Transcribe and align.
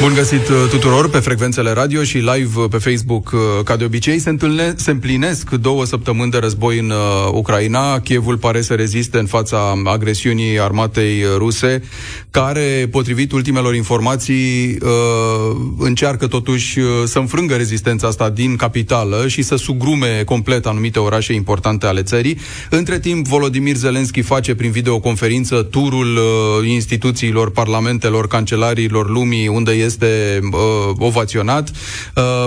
Bun 0.00 0.14
găsit 0.14 0.48
uh, 0.48 0.66
tuturor 0.70 1.10
pe 1.10 1.18
frecvențele 1.18 1.70
radio 1.70 2.02
și 2.02 2.16
live 2.16 2.60
uh, 2.60 2.64
pe 2.70 2.76
Facebook, 2.78 3.30
uh, 3.34 3.40
ca 3.64 3.76
de 3.76 3.84
obicei. 3.84 4.18
Se, 4.18 4.28
întâlne, 4.28 4.74
se 4.76 4.90
împlinesc 4.90 5.50
două 5.50 5.84
săptămâni 5.84 6.30
de 6.30 6.38
război 6.38 6.78
în 6.78 6.90
uh, 6.90 7.30
Ucraina. 7.32 8.00
Chievul 8.00 8.36
pare 8.36 8.60
să 8.60 8.74
reziste 8.74 9.18
în 9.18 9.26
fața 9.26 9.82
agresiunii 9.84 10.60
armatei 10.60 11.24
ruse, 11.36 11.82
care, 12.30 12.88
potrivit 12.90 13.32
ultimelor 13.32 13.74
informații, 13.74 14.78
uh, 14.82 15.56
încearcă 15.78 16.26
totuși 16.26 16.78
să 17.04 17.18
înfrângă 17.18 17.54
rezistența 17.54 18.06
asta 18.06 18.30
din 18.30 18.56
capitală 18.56 19.24
și 19.28 19.42
să 19.42 19.56
sugrume 19.56 20.22
complet 20.24 20.66
anumite 20.66 20.98
orașe 20.98 21.32
importante 21.32 21.86
ale 21.86 22.02
țării. 22.02 22.38
Între 22.70 22.98
timp, 22.98 23.26
Volodymyr 23.26 23.76
Zelensky 23.76 24.22
face 24.22 24.54
prin 24.54 24.70
videoconferință 24.70 25.62
turul 25.62 26.16
uh, 26.16 26.68
instituțiilor, 26.68 27.50
parlamentelor, 27.50 28.26
cancelarilor 28.26 29.10
lumii, 29.10 29.48
unde 29.48 29.72
este 29.86 30.38
uh, 30.52 30.94
ovaționat. 30.98 31.70
Uh, 32.14 32.46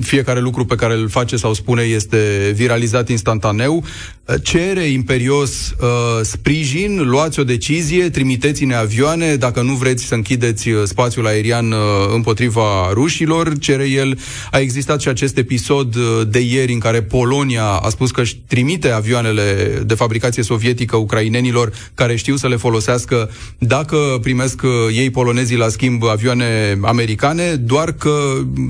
fiecare 0.00 0.40
lucru 0.40 0.64
pe 0.64 0.74
care 0.74 0.94
îl 0.94 1.08
face 1.08 1.36
sau 1.36 1.54
spune 1.54 1.82
este 1.82 2.52
viralizat 2.54 3.08
instantaneu. 3.08 3.84
Uh, 4.28 4.34
cere 4.42 4.82
imperios 4.82 5.74
uh, 5.80 5.86
sprijin, 6.22 7.00
luați 7.04 7.40
o 7.40 7.44
decizie, 7.44 8.10
trimiteți-ne 8.10 8.74
avioane, 8.74 9.34
dacă 9.34 9.62
nu 9.62 9.72
vreți 9.72 10.04
să 10.04 10.14
închideți 10.14 10.68
uh, 10.68 10.82
spațiul 10.84 11.26
aerian 11.26 11.72
uh, 11.72 11.78
împotriva 12.14 12.90
rușilor, 12.92 13.58
cere 13.58 13.88
el. 13.88 14.18
A 14.50 14.58
existat 14.58 15.00
și 15.00 15.08
acest 15.08 15.36
episod 15.36 15.94
uh, 15.94 16.02
de 16.30 16.38
ieri 16.38 16.72
în 16.72 16.78
care 16.78 17.02
Polonia 17.02 17.64
a 17.64 17.88
spus 17.88 18.10
că 18.10 18.20
își 18.20 18.36
trimite 18.46 18.90
avioanele 18.90 19.78
de 19.86 19.94
fabricație 19.94 20.42
sovietică 20.42 20.96
ucrainenilor 20.96 21.72
care 21.94 22.16
știu 22.16 22.36
să 22.36 22.48
le 22.48 22.56
folosească 22.56 23.30
dacă 23.58 23.96
primesc 24.22 24.62
uh, 24.62 24.70
ei 24.92 25.10
polonezii 25.10 25.56
la 25.56 25.68
schimb 25.68 26.04
avioane 26.04 26.78
americane, 26.82 27.54
doar 27.54 27.92
că 27.92 28.12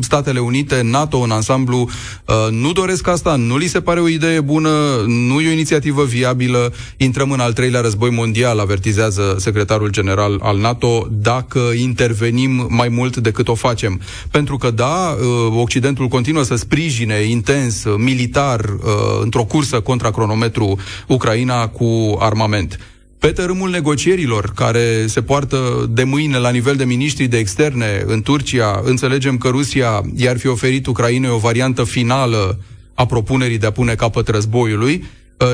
Statele 0.00 0.38
Unite, 0.38 0.80
NATO 0.82 1.18
în 1.18 1.30
ansamblu 1.30 1.78
uh, 1.78 2.34
nu 2.50 2.72
doresc 2.72 3.08
asta, 3.08 3.36
nu 3.36 3.56
li 3.56 3.66
se 3.66 3.80
pare 3.80 4.00
o 4.00 4.08
idee 4.08 4.40
bună, 4.40 4.70
nu 5.06 5.46
e 5.48 5.50
o 5.50 5.54
inițiativă 5.54 6.04
viabilă, 6.04 6.72
intrăm 6.96 7.30
în 7.30 7.40
al 7.40 7.52
treilea 7.52 7.80
război 7.80 8.10
mondial, 8.10 8.58
avertizează 8.58 9.36
secretarul 9.38 9.90
general 9.90 10.38
al 10.42 10.58
NATO, 10.58 11.08
dacă 11.10 11.60
intervenim 11.76 12.66
mai 12.70 12.88
mult 12.88 13.16
decât 13.16 13.48
o 13.48 13.54
facem. 13.54 14.00
Pentru 14.30 14.56
că, 14.56 14.70
da, 14.70 15.16
uh, 15.20 15.60
Occidentul 15.60 16.08
continuă 16.08 16.42
să 16.42 16.54
sprijine 16.54 17.20
intens, 17.20 17.84
militar, 17.96 18.60
uh, 18.60 19.20
într-o 19.22 19.44
cursă 19.44 19.80
contra 19.80 20.10
cronometru 20.10 20.78
Ucraina 21.06 21.68
cu 21.68 22.16
armament. 22.18 22.78
Pe 23.18 23.28
tărâmul 23.28 23.70
negocierilor 23.70 24.52
care 24.54 25.06
se 25.06 25.22
poartă 25.22 25.90
de 25.90 26.04
mâine 26.04 26.38
la 26.38 26.50
nivel 26.50 26.76
de 26.76 26.84
miniștri 26.84 27.26
de 27.26 27.38
externe 27.38 28.04
în 28.06 28.22
Turcia, 28.22 28.80
înțelegem 28.84 29.38
că 29.38 29.48
Rusia 29.48 30.02
i-ar 30.16 30.38
fi 30.38 30.46
oferit 30.46 30.86
Ucrainei 30.86 31.30
o 31.30 31.36
variantă 31.36 31.84
finală 31.84 32.58
a 32.94 33.06
propunerii 33.06 33.58
de 33.58 33.66
a 33.66 33.70
pune 33.70 33.94
capăt 33.94 34.28
războiului, 34.28 35.02
Uh, 35.02 35.08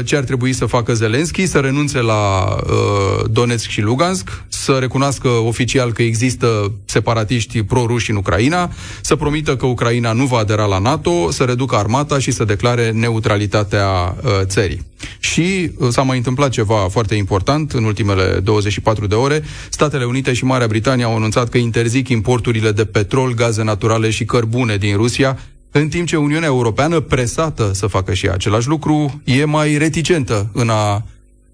ce 0.04 0.16
ar 0.16 0.24
trebui 0.24 0.52
să 0.52 0.66
facă 0.66 0.94
Zelenski, 0.94 1.46
să 1.46 1.58
renunțe 1.58 2.00
la 2.00 2.56
uh, 2.62 3.24
Donetsk 3.30 3.68
și 3.68 3.80
Lugansk, 3.80 4.44
să 4.48 4.72
recunoască 4.72 5.28
oficial 5.28 5.92
că 5.92 6.02
există 6.02 6.72
separatiști 6.84 7.62
pro-ruși 7.62 8.10
în 8.10 8.16
Ucraina, 8.16 8.70
să 9.00 9.16
promită 9.16 9.56
că 9.56 9.66
Ucraina 9.66 10.12
nu 10.12 10.24
va 10.24 10.38
adera 10.38 10.64
la 10.64 10.78
NATO, 10.78 11.30
să 11.30 11.44
reducă 11.44 11.76
armata 11.76 12.18
și 12.18 12.30
să 12.30 12.44
declare 12.44 12.90
neutralitatea 12.90 14.16
uh, 14.22 14.30
țării. 14.42 14.84
Și 15.18 15.70
uh, 15.76 15.88
s-a 15.90 16.02
mai 16.02 16.16
întâmplat 16.16 16.50
ceva 16.50 16.76
foarte 16.90 17.14
important 17.14 17.72
în 17.72 17.84
ultimele 17.84 18.40
24 18.42 19.06
de 19.06 19.14
ore. 19.14 19.42
Statele 19.70 20.04
Unite 20.04 20.32
și 20.32 20.44
Marea 20.44 20.66
Britanie 20.66 21.04
au 21.04 21.16
anunțat 21.16 21.48
că 21.48 21.58
interzic 21.58 22.08
importurile 22.08 22.72
de 22.72 22.84
petrol, 22.84 23.34
gaze 23.34 23.62
naturale 23.62 24.10
și 24.10 24.24
cărbune 24.24 24.76
din 24.76 24.96
Rusia, 24.96 25.38
în 25.76 25.88
timp 25.88 26.06
ce 26.06 26.16
Uniunea 26.16 26.48
Europeană, 26.48 27.00
presată 27.00 27.70
să 27.72 27.86
facă 27.86 28.14
și 28.14 28.28
același 28.28 28.68
lucru, 28.68 29.20
e 29.24 29.44
mai 29.44 29.78
reticentă 29.78 30.50
în 30.52 30.68
a 30.68 31.04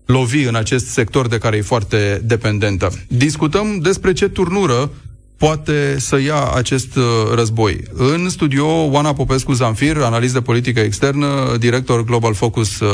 lovi 0.07 0.43
în 0.43 0.55
acest 0.55 0.87
sector 0.87 1.29
de 1.29 1.39
care 1.39 1.57
e 1.57 1.63
foarte 1.63 2.21
dependentă. 2.25 2.91
Discutăm 3.09 3.79
despre 3.79 4.13
ce 4.13 4.29
turnură 4.29 4.91
poate 5.41 5.99
să 5.99 6.21
ia 6.21 6.51
acest 6.55 6.97
uh, 6.97 7.05
război. 7.34 7.81
În 7.93 8.28
studio, 8.28 8.67
Oana 8.67 9.12
Popescu 9.12 9.53
Zanfir, 9.53 9.97
analist 9.97 10.33
de 10.33 10.41
politică 10.41 10.81
externă, 10.81 11.56
director 11.59 12.05
Global 12.05 12.34
Focus 12.34 12.81
uh, 12.81 12.89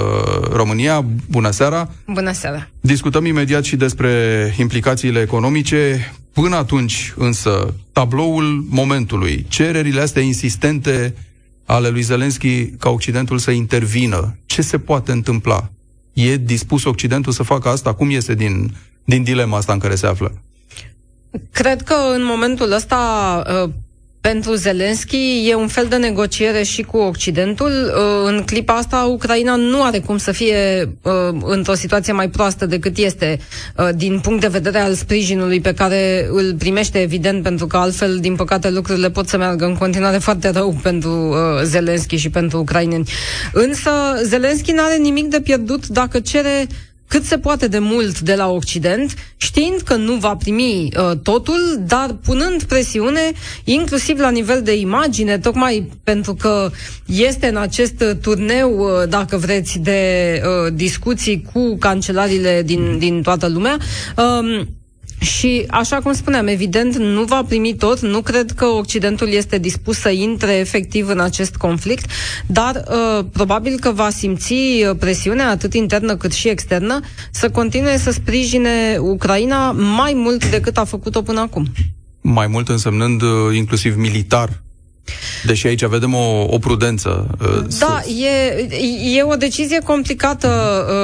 România. 0.52 1.04
Bună 1.30 1.50
seara! 1.50 1.90
Bună 2.06 2.32
seara! 2.32 2.68
Discutăm 2.80 3.24
imediat 3.24 3.64
și 3.64 3.76
despre 3.76 4.10
implicațiile 4.58 5.20
economice. 5.20 6.12
Până 6.32 6.56
atunci, 6.56 7.12
însă, 7.16 7.74
tabloul 7.92 8.64
momentului, 8.68 9.46
cererile 9.48 10.00
astea 10.00 10.22
insistente 10.22 11.14
ale 11.64 11.88
lui 11.88 12.02
Zelensky 12.02 12.66
ca 12.66 12.90
Occidentul 12.90 13.38
să 13.38 13.50
intervină, 13.50 14.36
ce 14.46 14.62
se 14.62 14.78
poate 14.78 15.12
întâmpla? 15.12 15.70
E 16.12 16.36
dispus 16.36 16.84
Occidentul 16.84 17.32
să 17.32 17.42
facă 17.42 17.68
asta? 17.68 17.94
Cum 17.94 18.10
iese 18.10 18.34
din, 18.34 18.74
din 19.04 19.22
dilema 19.22 19.56
asta 19.56 19.72
în 19.72 19.78
care 19.78 19.94
se 19.94 20.06
află? 20.06 20.40
Cred 21.52 21.82
că 21.82 21.94
în 22.14 22.24
momentul 22.24 22.72
ăsta 22.72 23.42
uh, 23.64 23.70
pentru 24.20 24.54
Zelensky 24.54 25.48
e 25.48 25.54
un 25.54 25.68
fel 25.68 25.86
de 25.88 25.96
negociere 25.96 26.62
și 26.62 26.82
cu 26.82 26.96
Occidentul. 26.96 27.70
Uh, 27.70 28.28
în 28.28 28.42
clipa 28.46 28.74
asta, 28.74 29.02
Ucraina 29.10 29.56
nu 29.56 29.82
are 29.82 29.98
cum 29.98 30.16
să 30.18 30.32
fie 30.32 30.88
uh, 31.02 31.12
într-o 31.42 31.74
situație 31.74 32.12
mai 32.12 32.28
proastă 32.28 32.66
decât 32.66 32.96
este 32.96 33.38
din 33.94 34.20
punct 34.20 34.40
de 34.40 34.46
vedere 34.46 34.78
al 34.78 34.94
sprijinului 34.94 35.60
pe 35.60 35.74
care 35.74 36.26
îl 36.30 36.54
primește, 36.58 37.00
evident, 37.00 37.42
pentru 37.42 37.66
că 37.66 37.76
altfel, 37.76 38.18
din 38.18 38.34
păcate, 38.36 38.70
lucrurile 38.70 39.10
pot 39.10 39.28
să 39.28 39.36
meargă 39.36 39.64
în 39.64 39.76
continuare 39.76 40.18
foarte 40.18 40.50
rău 40.50 40.78
pentru 40.82 41.34
Zelensky 41.62 42.16
și 42.16 42.30
pentru 42.30 42.58
ucraineni. 42.58 43.08
Însă, 43.52 43.90
Zelensky 44.22 44.72
nu 44.72 44.82
are 44.82 44.96
nimic 44.96 45.26
de 45.26 45.40
pierdut 45.40 45.86
dacă 45.86 46.20
cere 46.20 46.66
cât 47.08 47.24
se 47.24 47.38
poate 47.38 47.68
de 47.68 47.78
mult 47.78 48.20
de 48.20 48.34
la 48.34 48.50
Occident, 48.50 49.14
știind 49.36 49.80
că 49.80 49.94
nu 49.94 50.14
va 50.14 50.36
primi 50.36 50.88
uh, 50.96 51.18
totul, 51.22 51.82
dar 51.86 52.16
punând 52.24 52.62
presiune 52.62 53.32
inclusiv 53.64 54.18
la 54.18 54.30
nivel 54.30 54.62
de 54.62 54.74
imagine, 54.78 55.38
tocmai 55.38 55.90
pentru 56.04 56.34
că 56.34 56.70
este 57.06 57.46
în 57.46 57.56
acest 57.56 58.04
turneu, 58.20 58.78
uh, 58.78 59.08
dacă 59.08 59.36
vreți, 59.36 59.78
de 59.78 60.42
uh, 60.44 60.72
discuții 60.74 61.46
cu 61.52 61.76
cancelarile 61.78 62.62
din, 62.62 62.98
din 62.98 63.22
toată 63.22 63.48
lumea. 63.48 63.76
Uh, 64.16 64.66
și, 65.18 65.64
așa 65.70 65.96
cum 65.96 66.12
spuneam, 66.12 66.46
evident, 66.46 66.96
nu 66.96 67.24
va 67.24 67.44
primi 67.48 67.74
tot. 67.74 68.00
Nu 68.00 68.20
cred 68.20 68.50
că 68.50 68.64
Occidentul 68.64 69.28
este 69.28 69.58
dispus 69.58 69.98
să 69.98 70.08
intre 70.08 70.52
efectiv 70.52 71.08
în 71.08 71.20
acest 71.20 71.56
conflict, 71.56 72.10
dar 72.46 72.84
uh, 72.88 73.24
probabil 73.32 73.76
că 73.80 73.90
va 73.90 74.10
simți 74.10 74.52
uh, 74.52 74.96
presiunea, 74.98 75.50
atât 75.50 75.74
internă 75.74 76.16
cât 76.16 76.32
și 76.32 76.48
externă, 76.48 77.00
să 77.30 77.50
continue 77.50 77.98
să 77.98 78.10
sprijine 78.10 78.96
Ucraina 79.00 79.70
mai 79.72 80.12
mult 80.14 80.50
decât 80.50 80.76
a 80.76 80.84
făcut-o 80.84 81.22
până 81.22 81.40
acum. 81.40 81.66
Mai 82.20 82.46
mult 82.46 82.68
însemnând 82.68 83.22
uh, 83.22 83.28
inclusiv 83.52 83.96
militar 83.96 84.64
Deși 85.44 85.66
aici 85.66 85.84
vedem 85.84 86.14
o, 86.14 86.46
o 86.48 86.58
prudență. 86.58 87.26
Uh, 87.40 87.64
da, 87.78 88.02
e, 88.06 89.16
e 89.16 89.22
o 89.22 89.36
decizie 89.36 89.78
complicată 89.78 90.48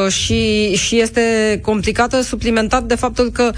uh, 0.05 0.13
și, 0.13 0.75
și 0.77 1.01
este 1.01 1.59
complicată 1.63 2.21
suplimentat 2.21 2.83
de 2.83 2.95
faptul 2.95 3.31
că 3.31 3.51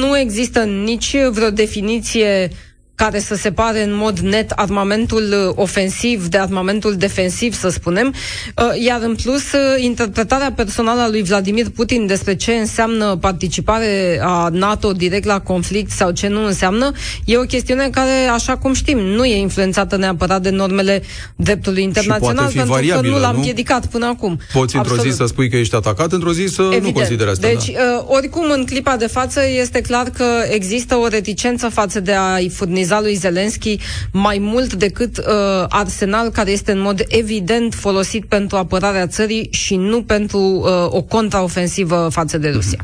nu 0.00 0.18
există 0.18 0.60
nici 0.60 1.16
vreo 1.30 1.50
definiție 1.50 2.48
uh, 2.50 2.56
care 3.02 3.18
să 3.18 3.34
separe 3.34 3.82
în 3.82 3.94
mod 3.94 4.18
net 4.18 4.50
armamentul 4.50 5.22
uh, 5.48 5.52
ofensiv 5.54 6.26
de 6.26 6.38
armamentul 6.38 6.94
defensiv, 6.94 7.54
să 7.54 7.68
spunem, 7.68 8.14
uh, 8.56 8.82
iar 8.84 9.00
în 9.02 9.14
plus 9.14 9.52
uh, 9.52 9.82
interpretarea 9.82 10.52
personală 10.52 11.00
a 11.00 11.08
lui 11.08 11.22
Vladimir 11.22 11.68
Putin 11.68 12.06
despre 12.06 12.34
ce 12.34 12.52
înseamnă 12.52 13.16
participare 13.16 14.20
a 14.22 14.48
NATO 14.52 14.92
direct 14.92 15.24
la 15.24 15.40
conflict 15.40 15.90
sau 15.90 16.10
ce 16.10 16.28
nu 16.28 16.44
înseamnă, 16.44 16.92
e 17.24 17.36
o 17.36 17.42
chestiune 17.42 17.88
care, 17.90 18.26
așa 18.32 18.56
cum 18.56 18.72
știm, 18.72 18.98
nu 18.98 19.24
e 19.24 19.36
influențată 19.36 19.96
neapărat 19.96 20.42
de 20.42 20.50
normele 20.50 21.02
dreptului 21.36 21.82
internațional, 21.82 22.50
pentru 22.54 22.72
variabilă, 22.72 23.10
că 23.10 23.16
nu 23.16 23.22
l-a 23.22 23.32
împiedicat 23.34 23.86
până 23.86 24.06
acum. 24.06 24.40
Poți 24.52 24.76
într-o 24.76 24.96
zi 24.96 25.10
să 25.10 25.24
spui 25.26 25.50
că 25.50 25.56
ești 25.56 25.74
atacat, 25.74 26.12
într-o 26.12 26.32
zi 26.32 26.46
să 26.46 26.62
Evident. 26.62 26.84
nu 26.84 26.92
consideri 26.92 27.30
asta. 27.30 27.46
Deci, 27.46 27.70
da. 27.70 28.04
oricum, 28.06 28.50
în 28.50 28.64
clipa 28.64 28.96
de 28.96 29.06
față, 29.06 29.40
este 29.60 29.80
clar 29.80 30.10
că 30.10 30.24
există 30.50 30.96
o 30.96 31.06
reticență 31.06 31.68
față 31.68 32.00
de 32.00 32.12
a-i 32.12 32.48
furniza 32.48 32.91
furniza 32.92 33.00
lui 33.00 33.14
Zelensky 33.14 33.78
mai 34.12 34.38
mult 34.38 34.72
decât 34.74 35.18
uh, 35.18 35.24
arsenal 35.68 36.30
care 36.30 36.50
este 36.50 36.72
în 36.72 36.80
mod 36.80 37.04
evident 37.08 37.74
folosit 37.74 38.24
pentru 38.24 38.56
apărarea 38.56 39.06
țării 39.06 39.48
și 39.50 39.76
nu 39.76 40.02
pentru 40.02 40.38
uh, 40.38 40.86
o 40.88 41.02
contraofensivă 41.02 42.08
față 42.12 42.38
de 42.38 42.50
Rusia. 42.50 42.78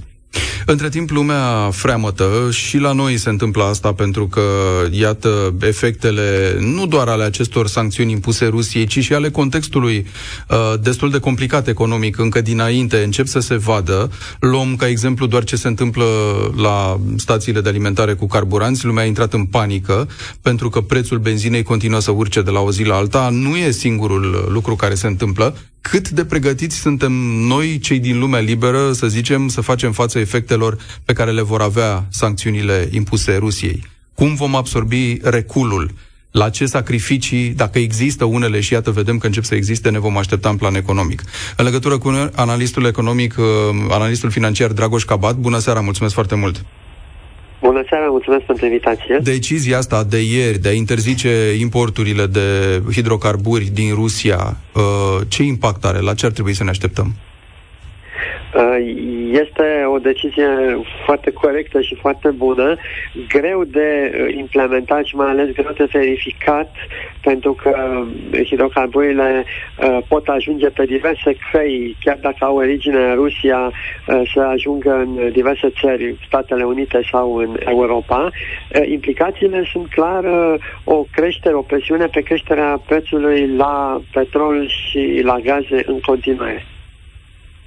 Între 0.70 0.88
timp, 0.88 1.10
lumea 1.10 1.70
freamătă 1.70 2.48
și 2.50 2.78
la 2.78 2.92
noi 2.92 3.16
se 3.16 3.28
întâmplă 3.28 3.62
asta 3.62 3.92
pentru 3.92 4.26
că, 4.26 4.42
iată, 4.90 5.54
efectele 5.60 6.56
nu 6.60 6.86
doar 6.86 7.08
ale 7.08 7.24
acestor 7.24 7.66
sancțiuni 7.66 8.12
impuse 8.12 8.46
Rusiei, 8.46 8.86
ci 8.86 8.98
și 8.98 9.14
ale 9.14 9.30
contextului 9.30 10.06
uh, 10.48 10.74
destul 10.80 11.10
de 11.10 11.18
complicat 11.18 11.68
economic 11.68 12.18
încă 12.18 12.40
dinainte 12.40 13.02
încep 13.02 13.26
să 13.26 13.38
se 13.38 13.56
vadă. 13.56 14.10
Luăm 14.40 14.76
ca 14.76 14.88
exemplu 14.88 15.26
doar 15.26 15.44
ce 15.44 15.56
se 15.56 15.68
întâmplă 15.68 16.04
la 16.56 17.00
stațiile 17.16 17.60
de 17.60 17.68
alimentare 17.68 18.14
cu 18.14 18.26
carburanți. 18.26 18.84
Lumea 18.84 19.02
a 19.02 19.06
intrat 19.06 19.32
în 19.32 19.44
panică 19.44 20.08
pentru 20.42 20.68
că 20.68 20.80
prețul 20.80 21.18
benzinei 21.18 21.62
continuă 21.62 22.00
să 22.00 22.10
urce 22.10 22.42
de 22.42 22.50
la 22.50 22.60
o 22.60 22.72
zi 22.72 22.82
la 22.82 22.94
alta. 22.94 23.28
Nu 23.32 23.56
e 23.56 23.70
singurul 23.70 24.48
lucru 24.52 24.76
care 24.76 24.94
se 24.94 25.06
întâmplă 25.06 25.54
cât 25.80 26.08
de 26.10 26.24
pregătiți 26.24 26.76
suntem 26.76 27.12
noi, 27.46 27.78
cei 27.78 27.98
din 27.98 28.18
lumea 28.18 28.40
liberă, 28.40 28.92
să 28.92 29.06
zicem, 29.06 29.48
să 29.48 29.60
facem 29.60 29.92
față 29.92 30.18
efectelor 30.18 30.57
pe 31.04 31.12
care 31.12 31.30
le 31.30 31.42
vor 31.42 31.60
avea 31.60 32.06
sancțiunile 32.10 32.88
impuse 32.92 33.36
Rusiei. 33.36 33.82
Cum 34.14 34.34
vom 34.34 34.54
absorbi 34.54 35.18
reculul? 35.22 35.90
La 36.30 36.48
ce 36.48 36.66
sacrificii, 36.66 37.48
dacă 37.48 37.78
există 37.78 38.24
unele 38.24 38.60
și 38.60 38.72
iată 38.72 38.90
vedem 38.90 39.18
că 39.18 39.26
încep 39.26 39.44
să 39.44 39.54
existe, 39.54 39.90
ne 39.90 39.98
vom 39.98 40.16
aștepta 40.16 40.48
în 40.48 40.56
plan 40.56 40.74
economic. 40.74 41.22
În 41.56 41.64
legătură 41.64 41.98
cu 41.98 42.30
analistul 42.34 42.84
economic, 42.84 43.34
uh, 43.38 43.44
analistul 43.90 44.30
financiar 44.30 44.70
Dragoș 44.70 45.04
Cabat, 45.04 45.36
bună 45.36 45.58
seara, 45.58 45.80
mulțumesc 45.80 46.14
foarte 46.14 46.34
mult! 46.34 46.64
Bună 47.60 47.84
seara, 47.88 48.06
mulțumesc 48.06 48.44
pentru 48.44 48.64
invitație. 48.64 49.18
Decizia 49.22 49.78
asta 49.78 50.04
de 50.04 50.22
ieri 50.22 50.58
de 50.58 50.68
a 50.68 50.72
interzice 50.72 51.56
importurile 51.58 52.26
de 52.26 52.82
hidrocarburi 52.92 53.64
din 53.64 53.94
Rusia, 53.94 54.56
uh, 54.74 54.82
ce 55.28 55.42
impact 55.42 55.84
are? 55.84 56.00
La 56.00 56.14
ce 56.14 56.26
ar 56.26 56.32
trebui 56.32 56.54
să 56.54 56.64
ne 56.64 56.70
așteptăm? 56.70 57.14
Uh, 58.54 58.76
este 59.32 59.84
o 59.86 59.98
decizie 59.98 60.80
foarte 61.04 61.30
corectă 61.30 61.80
și 61.80 61.94
foarte 61.94 62.28
bună, 62.30 62.76
greu 63.28 63.64
de 63.64 64.12
uh, 64.12 64.34
implementat 64.34 65.04
și 65.04 65.16
mai 65.16 65.28
ales 65.28 65.48
greu 65.52 65.72
de 65.76 65.88
verificat, 65.92 66.74
pentru 67.22 67.52
că 67.52 68.04
hidrocarburile 68.44 69.44
uh, 69.44 69.98
pot 70.08 70.28
ajunge 70.28 70.68
pe 70.68 70.84
diverse 70.84 71.36
căi, 71.52 71.96
chiar 72.00 72.18
dacă 72.20 72.36
au 72.40 72.56
origine 72.56 72.98
în 72.98 73.14
Rusia, 73.14 73.72
să 74.34 74.40
ajungă 74.40 74.94
în 74.94 75.30
diverse 75.32 75.72
țări, 75.80 76.16
Statele 76.26 76.64
Unite 76.64 77.00
sau 77.10 77.36
în 77.36 77.56
Europa. 77.66 78.30
Implicațiile 78.84 79.64
sunt 79.72 79.88
clar 79.88 80.24
o 80.84 81.04
creștere, 81.12 81.54
o 81.54 81.62
presiune 81.62 82.06
pe 82.06 82.20
creșterea 82.20 82.80
prețului 82.86 83.48
la 83.56 84.00
petrol 84.12 84.68
și 84.68 85.20
la 85.24 85.38
gaze 85.38 85.82
în 85.86 86.00
continuare. 86.00 86.66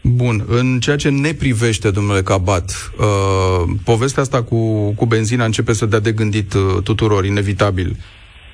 Bun, 0.01 0.45
în 0.48 0.80
ceea 0.80 0.95
ce 0.95 1.09
ne 1.09 1.33
privește, 1.33 1.92
domnule 1.92 2.21
Cabat, 2.21 2.92
uh, 2.98 3.74
povestea 3.83 4.21
asta 4.21 4.44
cu, 4.44 4.92
cu 4.92 5.06
benzina 5.06 5.45
începe 5.45 5.74
să 5.74 5.86
dea 5.86 6.00
de 6.00 6.12
gândit 6.12 6.53
uh, 6.53 6.83
tuturor, 6.83 7.25
inevitabil. 7.25 7.98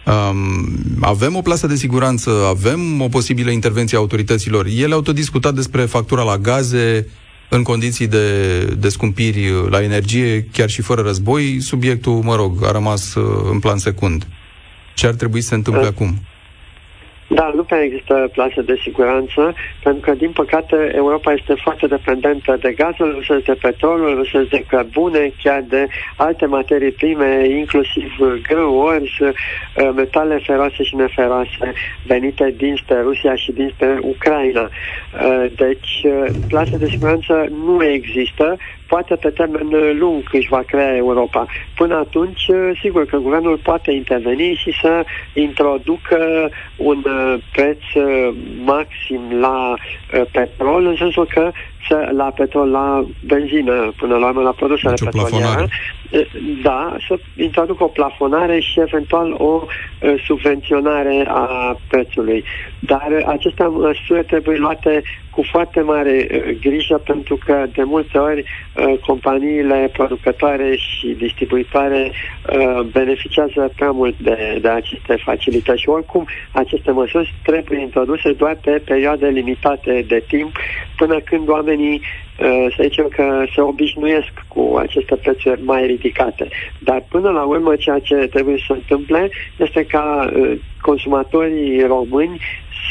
Um, 0.06 0.70
avem 1.02 1.36
o 1.36 1.42
plasă 1.42 1.68
de 1.68 1.76
siguranță, 1.76 2.32
avem 2.48 3.02
o 3.02 3.08
posibilă 3.08 3.50
intervenție 3.52 3.98
a 3.98 4.00
autorităților. 4.00 4.66
Ele 4.66 4.94
au 4.94 5.02
tot 5.02 5.16
discutat 5.16 5.54
despre 5.54 5.86
factura 5.86 6.24
la 6.24 6.38
gaze 6.38 7.08
în 7.50 7.64
condiții 7.64 8.08
de, 8.08 8.64
de 8.64 8.90
scumpiri 8.90 9.70
la 9.70 9.84
energie, 9.84 10.48
chiar 10.52 10.70
și 10.70 10.82
fără 10.82 11.02
război. 11.02 11.58
Subiectul, 11.62 12.22
mă 12.24 12.36
rog, 12.36 12.66
a 12.66 12.72
rămas 12.72 13.16
uh, 13.16 13.50
în 13.52 13.60
plan 13.60 13.78
secund. 13.78 14.28
Ce 14.96 15.08
ar 15.08 15.14
trebui 15.14 15.42
să 15.42 15.48
se 15.48 15.56
întâmple 15.56 15.82
uh. 15.82 15.88
acum? 15.88 16.20
Da, 17.30 17.52
nu 17.56 17.64
prea 17.64 17.84
există 17.84 18.30
plase 18.34 18.62
de 18.62 18.76
siguranță, 18.82 19.54
pentru 19.84 20.02
că, 20.02 20.18
din 20.18 20.32
păcate, 20.32 20.92
Europa 20.96 21.32
este 21.32 21.54
foarte 21.54 21.88
dependentă 21.88 22.58
de 22.62 22.72
gazul 22.72 23.14
rusesc, 23.14 23.46
de 23.46 23.58
petrolul 23.62 24.16
rusesc, 24.16 24.50
de 24.50 24.66
cărbune, 24.68 25.32
chiar 25.44 25.64
de 25.68 25.88
alte 26.16 26.46
materii 26.46 26.92
prime, 26.92 27.48
inclusiv 27.50 28.16
grâuri, 28.48 29.18
uh, 29.20 29.90
metale 29.96 30.42
feroase 30.46 30.84
și 30.84 30.96
neferoase 30.96 31.74
venite 32.06 32.54
dinspre 32.58 33.02
Rusia 33.02 33.36
și 33.36 33.52
dinspre 33.52 33.98
Ucraina. 34.02 34.62
Uh, 34.62 35.46
deci, 35.56 36.02
uh, 36.04 36.26
plase 36.48 36.78
de 36.78 36.88
siguranță 36.88 37.48
nu 37.66 37.84
există, 37.84 38.58
poate 38.88 39.16
pe 39.16 39.30
termen 39.30 39.98
lung 39.98 40.24
își 40.32 40.48
va 40.50 40.62
crea 40.68 40.96
Europa. 40.96 41.46
Până 41.76 41.96
atunci, 41.96 42.46
sigur 42.82 43.06
că 43.06 43.18
guvernul 43.18 43.58
poate 43.58 43.92
interveni 43.92 44.60
și 44.62 44.72
să 44.82 45.04
introducă 45.34 46.50
un 46.76 47.04
uh, 47.06 47.38
preț 47.52 47.82
uh, 47.96 48.36
maxim 48.66 49.22
la 49.40 49.74
uh, 49.74 50.22
petrol, 50.32 50.86
în 50.86 50.96
sensul 50.96 51.28
că 51.34 51.52
să, 51.88 52.10
la 52.16 52.32
petrol, 52.36 52.70
la 52.70 53.06
benzină, 53.26 53.94
până 53.98 54.16
la 54.16 54.28
urmă 54.28 54.42
la 54.42 54.52
produsele 54.52 54.94
deci 54.96 55.10
petroliere. 55.10 55.68
Da, 56.64 56.96
să 57.08 57.20
introducă 57.36 57.84
o 57.84 57.88
plafonare 57.88 58.60
și 58.60 58.80
eventual 58.80 59.36
o 59.38 59.64
uh, 59.66 60.24
subvenționare 60.26 61.26
a 61.28 61.78
prețului. 61.88 62.44
Dar 62.80 63.24
aceste 63.26 63.64
măsuri 63.64 64.26
trebuie 64.26 64.58
luate 64.58 65.02
cu 65.30 65.44
foarte 65.52 65.82
mare 65.82 66.28
uh, 66.32 66.58
grijă 66.62 66.98
pentru 66.98 67.38
că 67.46 67.66
de 67.74 67.84
multe 67.84 68.18
ori 68.18 68.44
uh, 68.44 69.00
companiile 69.00 69.90
producătoare 69.94 70.76
și 70.76 71.08
distribuitoare 71.08 72.12
uh, 72.12 72.82
beneficiază 72.92 73.72
prea 73.76 73.92
mult 73.92 74.20
de, 74.20 74.58
de 74.62 74.68
aceste 74.68 75.16
facilități 75.24 75.82
și 75.82 75.90
oricum 75.90 76.28
aceste 76.52 76.92
măsuri 76.92 77.34
trebuie 77.44 77.80
introduse 77.80 78.32
doar 78.32 78.58
pe 78.62 78.82
perioade 78.86 79.28
limitate 79.28 80.06
de 80.08 80.24
timp 80.28 80.56
până 80.98 81.20
când 81.20 81.50
oamenii 81.50 81.94
uh, 81.94 82.27
să 82.76 82.82
zicem 82.82 83.08
că 83.08 83.44
se 83.56 83.62
obișnuiesc 83.62 84.32
cu 84.48 84.76
aceste 84.80 85.16
prețuri 85.16 85.64
mai 85.64 85.86
ridicate. 85.86 86.48
Dar 86.80 87.04
până 87.10 87.30
la 87.30 87.44
urmă 87.44 87.76
ceea 87.76 88.00
ce 88.00 88.16
trebuie 88.16 88.58
să 88.58 88.64
se 88.68 88.74
întâmple 88.74 89.30
este 89.58 89.84
ca 89.84 90.32
uh, 90.36 90.60
consumatorii 90.82 91.84
români 91.84 92.40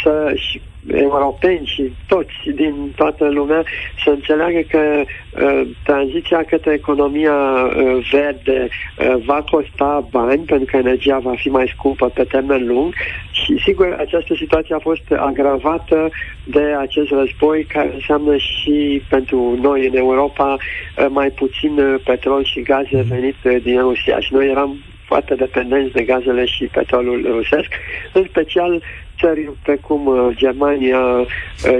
să 0.06 0.32
și 0.34 0.60
europeni 0.94 1.66
și 1.66 1.92
toți 2.08 2.34
din 2.54 2.92
toată 2.96 3.28
lumea 3.28 3.64
să 4.04 4.10
înțeleagă 4.10 4.60
că 4.68 4.80
uh, 5.02 5.68
tranziția 5.84 6.44
către 6.44 6.72
economia 6.72 7.32
uh, 7.32 8.08
verde 8.12 8.68
uh, 8.68 9.14
va 9.24 9.44
costa 9.50 10.06
bani 10.10 10.44
pentru 10.44 10.66
că 10.70 10.76
energia 10.76 11.18
va 11.18 11.34
fi 11.36 11.48
mai 11.48 11.72
scumpă 11.76 12.08
pe 12.08 12.24
termen 12.24 12.66
lung 12.66 12.94
și 13.30 13.58
sigur 13.64 13.96
această 13.98 14.34
situație 14.34 14.74
a 14.74 14.78
fost 14.78 15.12
agravată 15.16 16.10
de 16.44 16.74
acest 16.78 17.10
război 17.10 17.64
care 17.64 17.90
înseamnă 17.94 18.36
și 18.36 19.02
pentru 19.08 19.58
noi 19.60 19.86
în 19.86 19.96
Europa 19.96 20.52
uh, 20.52 21.06
mai 21.08 21.30
puțin 21.30 21.78
uh, 21.78 22.00
petrol 22.04 22.44
și 22.44 22.62
gaze 22.62 23.06
venit 23.08 23.36
uh, 23.44 23.56
din 23.62 23.80
Rusia. 23.80 24.20
Și 24.20 24.32
noi 24.32 24.48
eram 24.48 24.76
foarte 25.06 25.34
dependenți 25.34 25.92
de 25.92 26.02
gazele 26.02 26.44
și 26.44 26.64
petrolul 26.64 27.26
rusesc, 27.30 27.68
în 28.12 28.24
special 28.28 28.82
țări 29.20 29.50
precum 29.62 30.06
uh, 30.06 30.36
Germania, 30.36 30.98
uh, 30.98 31.26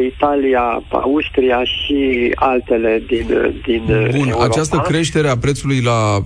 Italia, 0.06 0.83
Austria 0.88 1.64
și 1.64 2.33
altele 2.35 3.02
din, 3.07 3.26
uh, 3.31 3.55
din 3.66 3.85
Bun, 3.87 4.28
Europa. 4.28 4.45
această 4.45 4.76
creștere 4.76 5.28
a 5.28 5.37
prețului 5.37 5.81
la 5.81 6.16
uh, 6.16 6.25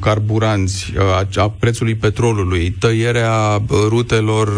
carburanți, 0.00 0.92
uh, 0.96 1.42
a 1.42 1.54
prețului 1.58 1.94
petrolului, 1.94 2.74
tăierea 2.78 3.62
rutelor 3.88 4.48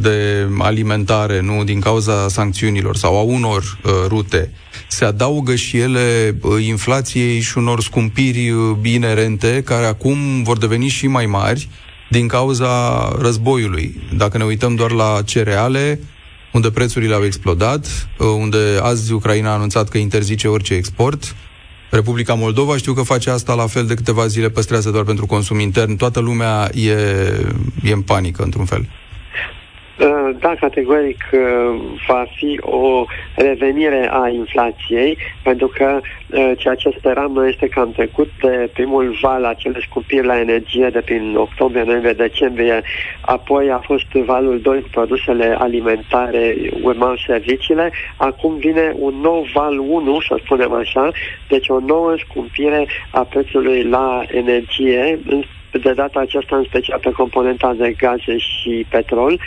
de 0.00 0.46
alimentare, 0.58 1.40
nu 1.40 1.64
din 1.64 1.80
cauza 1.80 2.28
sancțiunilor 2.28 2.96
sau 2.96 3.18
a 3.18 3.22
unor 3.22 3.62
uh, 3.62 3.92
rute, 4.08 4.52
se 4.88 5.04
adaugă 5.04 5.54
și 5.54 5.78
ele 5.78 6.36
inflației 6.66 7.40
și 7.40 7.58
unor 7.58 7.80
scumpiri 7.80 8.54
inerente 8.82 9.62
care 9.64 9.86
acum 9.86 10.42
vor 10.42 10.58
deveni 10.58 10.88
și 10.88 11.06
mai 11.06 11.26
mari 11.26 11.68
din 12.10 12.28
cauza 12.28 13.08
războiului. 13.20 14.00
Dacă 14.16 14.38
ne 14.38 14.44
uităm 14.44 14.74
doar 14.74 14.90
la 14.90 15.22
cereale, 15.24 16.00
unde 16.52 16.70
prețurile 16.70 17.14
au 17.14 17.24
explodat, 17.24 18.08
uh, 18.18 18.26
unde 18.38 18.58
azi 18.82 19.12
Ucraina 19.12 19.50
a 19.50 19.54
anunțat 19.54 19.88
că 19.88 19.98
interzice 19.98 20.48
orice 20.48 20.74
export, 20.74 21.34
Republica 21.90 22.34
Moldova 22.34 22.76
știu 22.76 22.92
că 22.92 23.02
face 23.02 23.30
asta 23.30 23.54
la 23.54 23.66
fel 23.66 23.86
de 23.86 23.94
câteva 23.94 24.26
zile, 24.26 24.48
păstrează 24.48 24.90
doar 24.90 25.04
pentru 25.04 25.26
consum 25.26 25.58
intern. 25.58 25.96
Toată 25.96 26.20
lumea 26.20 26.70
e, 26.74 26.90
e 27.82 27.92
în 27.92 28.02
panică, 28.02 28.42
într-un 28.42 28.64
fel. 28.64 28.88
Uh, 30.00 30.36
da, 30.38 30.54
categoric 30.60 31.24
uh, 31.32 31.40
va 32.08 32.24
fi 32.34 32.58
o 32.60 33.04
revenire 33.34 34.08
a 34.12 34.28
inflației, 34.28 35.18
pentru 35.42 35.66
că 35.66 36.00
uh, 36.00 36.52
ceea 36.58 36.74
ce 36.74 36.94
speram 36.98 37.32
noi 37.32 37.48
este 37.48 37.68
că 37.68 37.80
am 37.80 37.92
trecut 37.92 38.30
de 38.40 38.70
primul 38.72 39.18
val, 39.22 39.44
acele 39.44 39.80
scumpiri 39.80 40.26
la 40.26 40.38
energie 40.38 40.88
de 40.92 41.00
prin 41.00 41.36
octombrie, 41.36 41.82
noiembrie, 41.82 42.12
decembrie, 42.12 42.82
apoi 43.20 43.70
a 43.70 43.78
fost 43.78 44.12
valul 44.12 44.60
2 44.60 44.80
cu 44.80 44.88
produsele 44.90 45.56
alimentare, 45.58 46.56
urmau 46.82 47.16
serviciile, 47.26 47.92
acum 48.16 48.56
vine 48.56 48.92
un 48.98 49.14
nou 49.20 49.46
val 49.54 49.78
1, 49.78 50.20
să 50.20 50.38
spunem 50.44 50.72
așa, 50.72 51.10
deci 51.48 51.68
o 51.68 51.78
nouă 51.78 52.14
scumpire 52.28 52.86
a 53.10 53.20
prețului 53.20 53.82
la 53.82 54.24
energie, 54.30 55.18
în 55.28 55.42
de 55.76 55.92
data 55.92 56.20
aceasta 56.20 56.56
în 56.56 56.64
special 56.64 56.98
pe 57.02 57.10
componenta 57.10 57.74
de 57.78 57.94
gaze 57.98 58.36
și 58.38 58.86
petrol, 58.88 59.40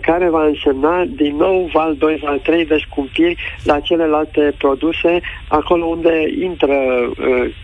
care 0.00 0.28
va 0.28 0.46
însemna 0.46 1.04
din 1.04 1.36
nou 1.36 1.70
val 1.72 1.94
2, 1.94 2.20
val 2.22 2.38
3 2.38 2.66
de 2.66 2.76
scumpiri 2.90 3.36
la 3.64 3.80
celelalte 3.80 4.54
produse, 4.58 5.20
acolo 5.48 5.84
unde 5.84 6.24
intră 6.40 6.76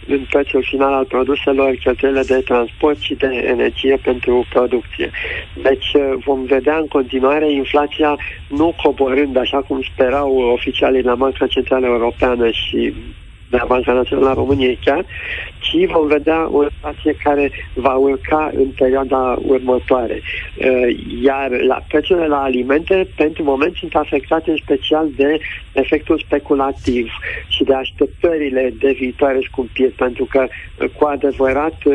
în 0.07 0.25
prețul 0.31 0.63
final 0.71 0.93
al 0.93 1.05
produselor 1.05 1.75
cheltuielile 1.75 2.23
de 2.23 2.43
transport 2.45 2.99
și 2.99 3.15
de 3.15 3.45
energie 3.49 3.99
pentru 4.03 4.47
producție. 4.51 5.11
Deci 5.63 5.91
vom 6.25 6.45
vedea 6.45 6.77
în 6.77 6.87
continuare 6.87 7.53
inflația 7.53 8.19
nu 8.49 8.75
coborând 8.83 9.37
așa 9.37 9.59
cum 9.59 9.81
sperau 9.93 10.37
oficialii 10.37 11.03
la 11.03 11.15
Banca 11.15 11.47
Centrală 11.47 11.87
Europeană 11.87 12.51
și 12.51 12.95
la 13.57 13.65
Banca 13.69 13.93
Națională 13.93 14.29
a 14.29 14.35
României 14.35 14.79
chiar, 14.85 15.05
ci 15.61 15.91
vom 15.91 16.07
vedea 16.07 16.49
o 16.51 16.63
inflație 16.63 17.13
care 17.23 17.51
va 17.75 17.95
urca 17.95 18.51
în 18.55 18.69
perioada 18.79 19.39
următoare. 19.43 20.21
Uh, 20.23 20.97
iar 21.23 21.51
la 21.51 21.85
prețurile 21.89 22.27
la 22.27 22.43
alimente, 22.43 23.09
pentru 23.17 23.43
moment, 23.43 23.77
sunt 23.77 23.95
afectate 23.95 24.51
în 24.51 24.57
special 24.57 25.09
de 25.17 25.39
efectul 25.73 26.19
speculativ 26.19 27.13
și 27.65 27.71
de 27.71 27.75
așteptările 27.75 28.75
de 28.79 28.93
viitoare 28.93 29.39
scumpiri, 29.51 29.91
pentru 29.91 30.25
că, 30.25 30.47
uh, 30.47 30.89
cu 30.99 31.05
adevărat, 31.05 31.85
uh, 31.85 31.95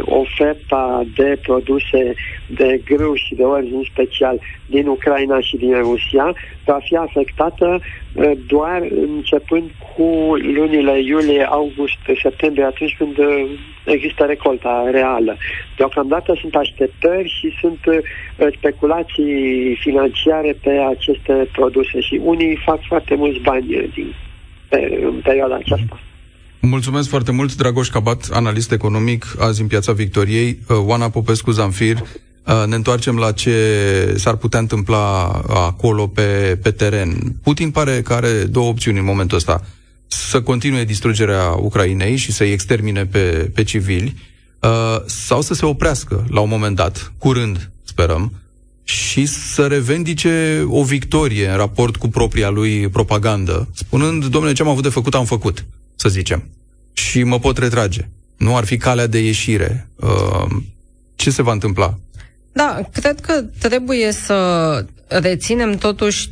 oferta 0.00 1.04
de 1.16 1.38
produse 1.42 2.14
de 2.46 2.80
grâu 2.84 3.14
și 3.14 3.34
de 3.34 3.42
origini 3.42 3.90
special 3.92 4.40
din 4.66 4.86
Ucraina 4.86 5.40
și 5.40 5.56
din 5.56 5.74
Rusia 5.80 6.34
va 6.64 6.78
fi 6.84 6.96
afectată 6.96 7.80
doar 8.46 8.82
începând 8.90 9.70
cu 9.96 10.34
lunile 10.36 11.00
iulie, 11.00 11.44
august, 11.44 11.98
septembrie, 12.22 12.64
atunci 12.64 12.94
când 12.98 13.18
uh, 13.18 13.50
există 13.84 14.24
recolta 14.24 14.88
reală. 14.90 15.36
Deocamdată 15.76 16.36
sunt 16.40 16.54
așteptări 16.54 17.28
și 17.28 17.56
sunt 17.60 17.78
uh, 17.86 17.98
speculații 18.56 19.76
financiare 19.80 20.56
pe 20.62 20.70
aceste 20.70 21.48
produse 21.52 22.00
și 22.00 22.20
unii 22.24 22.58
fac 22.64 22.80
foarte 22.86 23.14
mulți 23.14 23.40
bani 23.40 23.66
din, 23.94 24.14
pe, 24.68 24.98
în 25.02 25.20
perioada 25.22 25.54
aceasta. 25.54 26.00
Mulțumesc 26.60 27.08
foarte 27.08 27.32
mult, 27.32 27.56
Dragoș 27.56 27.88
Cabat, 27.88 28.28
analist 28.32 28.72
economic, 28.72 29.36
azi 29.38 29.60
în 29.60 29.66
Piața 29.66 29.92
Victoriei, 29.92 30.58
uh, 30.68 30.76
Oana 30.84 31.10
Popescu 31.10 31.50
Zanfir. 31.50 31.96
Ne 32.66 32.74
întoarcem 32.74 33.16
la 33.16 33.32
ce 33.32 33.52
s-ar 34.16 34.36
putea 34.36 34.58
întâmpla 34.58 35.24
acolo 35.48 36.06
pe, 36.06 36.58
pe 36.62 36.70
teren. 36.70 37.14
Putin 37.42 37.70
pare 37.70 38.02
că 38.02 38.12
are 38.12 38.44
două 38.44 38.68
opțiuni 38.68 38.98
în 38.98 39.04
momentul 39.04 39.36
ăsta 39.36 39.64
să 40.06 40.42
continue 40.42 40.84
distrugerea 40.84 41.50
Ucrainei 41.50 42.16
și 42.16 42.32
să-i 42.32 42.52
extermine 42.52 43.06
pe, 43.06 43.50
pe 43.54 43.62
civili, 43.62 44.14
uh, 44.60 45.00
sau 45.06 45.40
să 45.40 45.54
se 45.54 45.66
oprească 45.66 46.24
la 46.30 46.40
un 46.40 46.48
moment 46.48 46.76
dat, 46.76 47.12
curând, 47.18 47.70
sperăm, 47.84 48.32
și 48.88 49.26
să 49.26 49.66
revendice 49.66 50.64
o 50.68 50.82
victorie 50.82 51.48
în 51.48 51.56
raport 51.56 51.96
cu 51.96 52.08
propria 52.08 52.48
lui 52.48 52.88
propagandă, 52.88 53.68
spunând, 53.74 54.24
domnule, 54.24 54.54
ce 54.54 54.62
am 54.62 54.68
avut 54.68 54.82
de 54.82 54.88
făcut, 54.88 55.14
am 55.14 55.24
făcut, 55.24 55.64
să 55.96 56.08
zicem. 56.08 56.48
Și 56.92 57.22
mă 57.22 57.38
pot 57.38 57.58
retrage. 57.58 58.08
Nu 58.36 58.56
ar 58.56 58.64
fi 58.64 58.76
calea 58.76 59.06
de 59.06 59.18
ieșire. 59.18 59.90
Uh, 59.96 60.46
ce 61.14 61.30
se 61.30 61.42
va 61.42 61.52
întâmpla? 61.52 61.98
Da, 62.52 62.80
cred 62.92 63.20
că 63.20 63.44
trebuie 63.58 64.12
să 64.12 64.84
reținem 65.06 65.76
totuși 65.76 66.30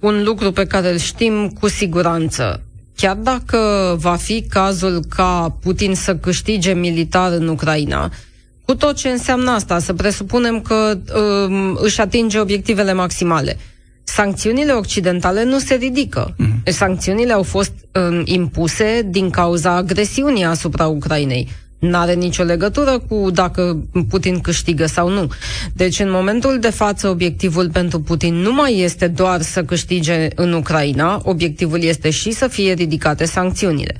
un 0.00 0.22
lucru 0.22 0.52
pe 0.52 0.66
care 0.66 0.90
îl 0.92 0.98
știm 0.98 1.48
cu 1.60 1.68
siguranță 1.68 2.62
chiar 2.96 3.16
dacă 3.16 3.96
va 4.00 4.16
fi 4.16 4.42
cazul 4.48 5.04
ca 5.08 5.56
Putin 5.62 5.94
să 5.94 6.16
câștige 6.16 6.72
militar 6.72 7.32
în 7.32 7.48
Ucraina, 7.48 8.12
cu 8.72 8.78
tot 8.78 8.96
ce 8.96 9.08
înseamnă 9.08 9.50
asta, 9.50 9.78
să 9.78 9.92
presupunem 9.92 10.60
că 10.60 10.98
um, 11.18 11.78
își 11.80 12.00
atinge 12.00 12.38
obiectivele 12.38 12.92
maximale. 12.92 13.58
Sancțiunile 14.04 14.72
occidentale 14.72 15.44
nu 15.44 15.58
se 15.58 15.74
ridică. 15.74 16.34
Mm-hmm. 16.34 16.62
Sancțiunile 16.64 17.32
au 17.32 17.42
fost 17.42 17.72
um, 17.94 18.22
impuse 18.24 19.02
din 19.10 19.30
cauza 19.30 19.70
agresiunii 19.74 20.44
asupra 20.44 20.86
Ucrainei 20.86 21.48
n-are 21.78 22.14
nicio 22.14 22.42
legătură 22.42 22.98
cu 23.08 23.30
dacă 23.30 23.82
Putin 24.08 24.40
câștigă 24.40 24.86
sau 24.86 25.08
nu. 25.08 25.30
Deci, 25.72 25.98
în 25.98 26.10
momentul 26.10 26.58
de 26.60 26.70
față, 26.70 27.08
obiectivul 27.08 27.70
pentru 27.70 28.00
Putin 28.00 28.34
nu 28.34 28.52
mai 28.52 28.78
este 28.78 29.08
doar 29.08 29.42
să 29.42 29.62
câștige 29.62 30.28
în 30.34 30.52
Ucraina, 30.52 31.20
obiectivul 31.24 31.82
este 31.82 32.10
și 32.10 32.30
să 32.30 32.48
fie 32.48 32.72
ridicate 32.72 33.24
sancțiunile. 33.24 33.94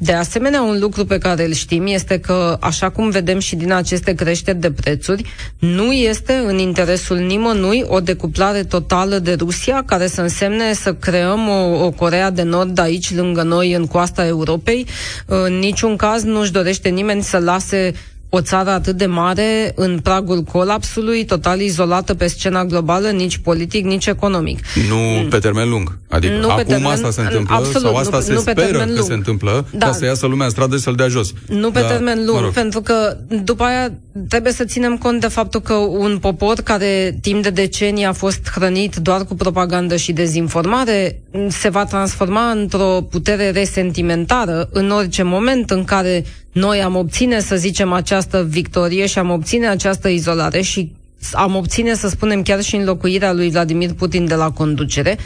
De 0.00 0.12
asemenea, 0.12 0.62
un 0.62 0.78
lucru 0.78 1.04
pe 1.04 1.18
care 1.18 1.44
îl 1.44 1.52
știm 1.52 1.86
este 1.86 2.18
că, 2.18 2.56
așa 2.60 2.90
cum 2.90 3.10
vedem 3.10 3.38
și 3.38 3.56
din 3.56 3.72
aceste 3.72 4.14
creșteri 4.14 4.58
de 4.58 4.70
prețuri, 4.70 5.22
nu 5.58 5.92
este 5.92 6.32
în 6.32 6.58
interesul 6.58 7.16
nimănui 7.16 7.84
o 7.86 8.00
decuplare 8.00 8.64
totală 8.64 9.18
de 9.18 9.32
Rusia, 9.32 9.82
care 9.86 10.06
să 10.06 10.20
însemne 10.20 10.72
să 10.72 10.94
creăm 10.94 11.48
o, 11.48 11.84
o 11.84 11.90
Corea 11.90 12.30
de 12.30 12.42
Nord 12.42 12.78
aici, 12.78 13.14
lângă 13.14 13.42
noi, 13.42 13.72
în 13.72 13.86
coasta 13.86 14.26
Europei. 14.26 14.86
În 15.26 15.58
niciun 15.58 15.96
caz 15.96 16.22
nu-și 16.22 16.52
dorește 16.52 16.88
nimeni 16.88 17.22
să 17.22 17.38
lase 17.38 17.92
o 18.28 18.40
țară 18.40 18.70
atât 18.70 18.96
de 18.96 19.06
mare 19.06 19.72
în 19.74 19.98
pragul 19.98 20.42
colapsului, 20.42 21.24
total 21.24 21.60
izolată 21.60 22.14
pe 22.14 22.26
scena 22.26 22.64
globală, 22.64 23.08
nici 23.08 23.36
politic, 23.36 23.84
nici 23.84 24.06
economic. 24.06 24.58
Nu 24.88 24.96
mm. 24.96 25.28
pe 25.28 25.38
termen 25.38 25.68
lung. 25.68 25.98
Adică 26.08 26.34
nu 26.34 26.50
acum 26.50 26.64
termen, 26.66 26.90
asta 26.90 27.10
se 27.10 27.20
întâmplă 27.20 27.54
absolut, 27.54 27.82
sau 27.82 27.96
asta 27.96 28.16
nu, 28.16 28.22
se 28.22 28.32
nu 28.32 28.40
pe 28.40 28.50
speră 28.50 28.78
că 28.78 28.84
lung. 28.84 29.04
se 29.06 29.12
întâmplă 29.12 29.66
da. 29.70 29.86
ca 29.86 29.92
să 29.92 30.04
iasă 30.04 30.26
lumea 30.26 30.44
în 30.44 30.50
stradă 30.50 30.76
și 30.76 30.82
să-l 30.82 30.94
dea 30.94 31.08
jos. 31.08 31.32
Nu 31.46 31.70
pe 31.70 31.80
da, 31.80 31.86
termen 31.86 32.24
lung, 32.24 32.38
mă 32.38 32.44
rog. 32.44 32.52
pentru 32.52 32.80
că 32.80 33.16
după 33.44 33.64
aia 33.64 33.92
trebuie 34.28 34.52
să 34.52 34.64
ținem 34.64 34.96
cont 34.96 35.20
de 35.20 35.26
faptul 35.28 35.60
că 35.60 35.74
un 35.74 36.18
popor 36.20 36.60
care 36.64 37.18
timp 37.20 37.42
de 37.42 37.50
decenii 37.50 38.04
a 38.04 38.12
fost 38.12 38.50
hrănit 38.54 38.96
doar 38.96 39.24
cu 39.24 39.34
propagandă 39.34 39.96
și 39.96 40.12
dezinformare 40.12 41.22
se 41.48 41.68
va 41.68 41.84
transforma 41.84 42.50
într-o 42.50 43.06
putere 43.10 43.50
resentimentară 43.50 44.68
în 44.72 44.90
orice 44.90 45.22
moment 45.22 45.70
în 45.70 45.84
care 45.84 46.24
noi 46.52 46.82
am 46.82 46.96
obține, 46.96 47.40
să 47.40 47.56
zicem, 47.56 47.92
această 47.92 48.46
victorie 48.48 49.06
și 49.06 49.18
am 49.18 49.30
obține 49.30 49.68
această 49.68 50.08
izolare 50.08 50.60
și 50.60 50.92
am 51.32 51.54
obține, 51.54 51.94
să 51.94 52.08
spunem, 52.08 52.42
chiar 52.42 52.62
și 52.62 52.76
înlocuirea 52.76 53.32
lui 53.32 53.50
Vladimir 53.50 53.92
Putin 53.92 54.26
de 54.26 54.34
la 54.34 54.50
conducere, 54.50 55.18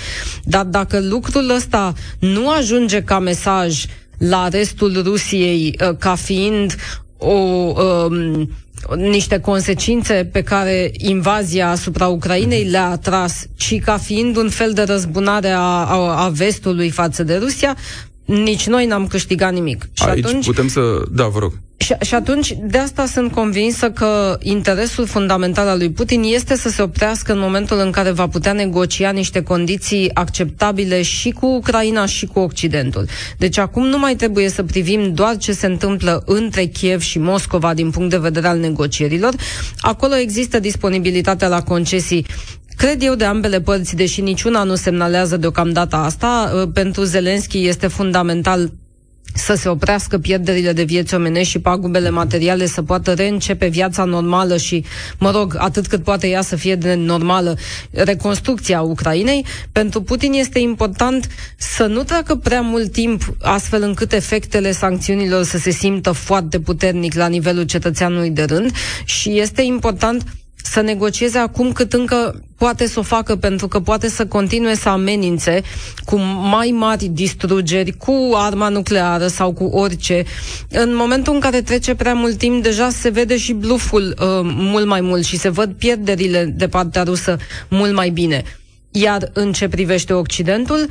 dar 0.44 0.64
dacă 0.64 1.00
lucrul 1.00 1.50
ăsta 1.50 1.92
nu 2.18 2.50
ajunge 2.50 3.02
ca 3.02 3.18
mesaj 3.18 3.84
la 4.18 4.48
restul 4.48 5.02
Rusiei 5.02 5.78
uh, 5.80 5.96
ca 5.98 6.14
fiind 6.14 6.74
o 7.18 7.32
um, 7.32 8.50
niște 8.96 9.38
consecințe 9.38 10.28
pe 10.32 10.42
care 10.42 10.90
invazia 10.92 11.70
asupra 11.70 12.06
Ucrainei 12.06 12.64
le-a 12.64 12.90
atras, 12.90 13.46
ci 13.56 13.80
ca 13.80 13.96
fiind 13.96 14.36
un 14.36 14.48
fel 14.48 14.72
de 14.72 14.82
răzbunare 14.82 15.48
a, 15.48 15.58
a, 15.60 16.24
a 16.24 16.28
vestului 16.28 16.90
față 16.90 17.22
de 17.22 17.36
Rusia, 17.36 17.76
nici 18.24 18.66
noi 18.66 18.86
n-am 18.86 19.06
câștigat 19.06 19.52
nimic. 19.52 19.88
Și 19.92 20.02
Aici 20.02 20.24
atunci, 20.24 20.44
putem 20.44 20.68
să... 20.68 21.02
Da, 21.10 21.26
vă 21.26 21.38
rog. 21.38 21.52
Și, 21.76 21.94
și 22.00 22.14
atunci, 22.14 22.56
de 22.62 22.78
asta 22.78 23.06
sunt 23.06 23.32
convinsă 23.32 23.90
că 23.90 24.38
interesul 24.42 25.06
fundamental 25.06 25.68
al 25.68 25.78
lui 25.78 25.90
Putin 25.90 26.22
este 26.22 26.56
să 26.56 26.68
se 26.68 26.82
oprească 26.82 27.32
în 27.32 27.38
momentul 27.38 27.78
în 27.78 27.90
care 27.90 28.10
va 28.10 28.28
putea 28.28 28.52
negocia 28.52 29.10
niște 29.10 29.42
condiții 29.42 30.10
acceptabile 30.14 31.02
și 31.02 31.30
cu 31.30 31.46
Ucraina 31.46 32.06
și 32.06 32.26
cu 32.26 32.38
Occidentul. 32.38 33.06
Deci 33.38 33.58
acum 33.58 33.86
nu 33.86 33.98
mai 33.98 34.16
trebuie 34.16 34.48
să 34.48 34.62
privim 34.62 35.14
doar 35.14 35.36
ce 35.36 35.52
se 35.52 35.66
întâmplă 35.66 36.22
între 36.26 36.64
Kiev 36.64 37.00
și 37.00 37.18
Moscova 37.18 37.74
din 37.74 37.90
punct 37.90 38.10
de 38.10 38.18
vedere 38.18 38.46
al 38.46 38.58
negocierilor. 38.58 39.34
Acolo 39.78 40.16
există 40.16 40.58
disponibilitatea 40.58 41.48
la 41.48 41.62
concesii 41.62 42.26
Cred 42.82 43.02
eu 43.02 43.14
de 43.14 43.24
ambele 43.24 43.60
părți, 43.60 43.96
deși 43.96 44.20
niciuna 44.20 44.62
nu 44.62 44.74
semnalează 44.74 45.36
deocamdată 45.36 45.96
asta, 45.96 46.52
uh, 46.54 46.68
pentru 46.74 47.02
Zelenski 47.02 47.66
este 47.66 47.86
fundamental 47.86 48.72
să 49.34 49.54
se 49.54 49.68
oprească 49.68 50.18
pierderile 50.18 50.72
de 50.72 50.82
vieți 50.82 51.14
omenești 51.14 51.50
și 51.50 51.58
pagubele 51.58 52.10
materiale, 52.10 52.66
să 52.66 52.82
poată 52.82 53.12
reîncepe 53.12 53.66
viața 53.66 54.04
normală 54.04 54.56
și, 54.56 54.84
mă 55.18 55.30
rog, 55.30 55.54
atât 55.58 55.86
cât 55.86 56.02
poate 56.02 56.28
ea 56.28 56.42
să 56.42 56.56
fie 56.56 56.74
de 56.74 56.94
normală, 56.94 57.56
reconstrucția 57.90 58.80
Ucrainei. 58.80 59.46
Pentru 59.72 60.02
Putin 60.02 60.32
este 60.32 60.58
important 60.58 61.26
să 61.56 61.86
nu 61.86 62.02
treacă 62.02 62.34
prea 62.34 62.60
mult 62.60 62.92
timp 62.92 63.36
astfel 63.40 63.82
încât 63.82 64.12
efectele 64.12 64.72
sancțiunilor 64.72 65.44
să 65.44 65.58
se 65.58 65.70
simtă 65.70 66.12
foarte 66.12 66.60
puternic 66.60 67.14
la 67.14 67.26
nivelul 67.26 67.64
cetățeanului 67.64 68.30
de 68.30 68.44
rând 68.44 68.70
și 69.04 69.38
este 69.38 69.62
important 69.62 70.24
să 70.62 70.80
negocieze 70.80 71.38
acum 71.38 71.72
cât 71.72 71.92
încă 71.92 72.42
poate 72.56 72.86
să 72.86 72.98
o 72.98 73.02
facă 73.02 73.36
pentru 73.36 73.68
că 73.68 73.80
poate 73.80 74.08
să 74.08 74.26
continue 74.26 74.74
să 74.74 74.88
amenințe 74.88 75.62
cu 76.04 76.16
mai 76.50 76.70
mari 76.70 77.06
distrugeri, 77.06 77.92
cu 77.92 78.30
arma 78.34 78.68
nucleară 78.68 79.26
sau 79.26 79.52
cu 79.52 79.64
orice. 79.64 80.24
În 80.68 80.94
momentul 80.94 81.34
în 81.34 81.40
care 81.40 81.62
trece 81.62 81.94
prea 81.94 82.14
mult 82.14 82.36
timp, 82.38 82.62
deja 82.62 82.88
se 82.88 83.08
vede 83.08 83.36
și 83.36 83.52
bluful 83.52 84.14
uh, 84.18 84.26
mult 84.42 84.86
mai 84.86 85.00
mult 85.00 85.24
și 85.24 85.36
se 85.38 85.48
văd 85.48 85.72
pierderile 85.72 86.44
de 86.44 86.68
partea 86.68 87.02
rusă 87.02 87.36
mult 87.68 87.94
mai 87.94 88.10
bine. 88.10 88.42
Iar 88.90 89.30
în 89.32 89.52
ce 89.52 89.68
privește 89.68 90.12
Occidentul, 90.12 90.86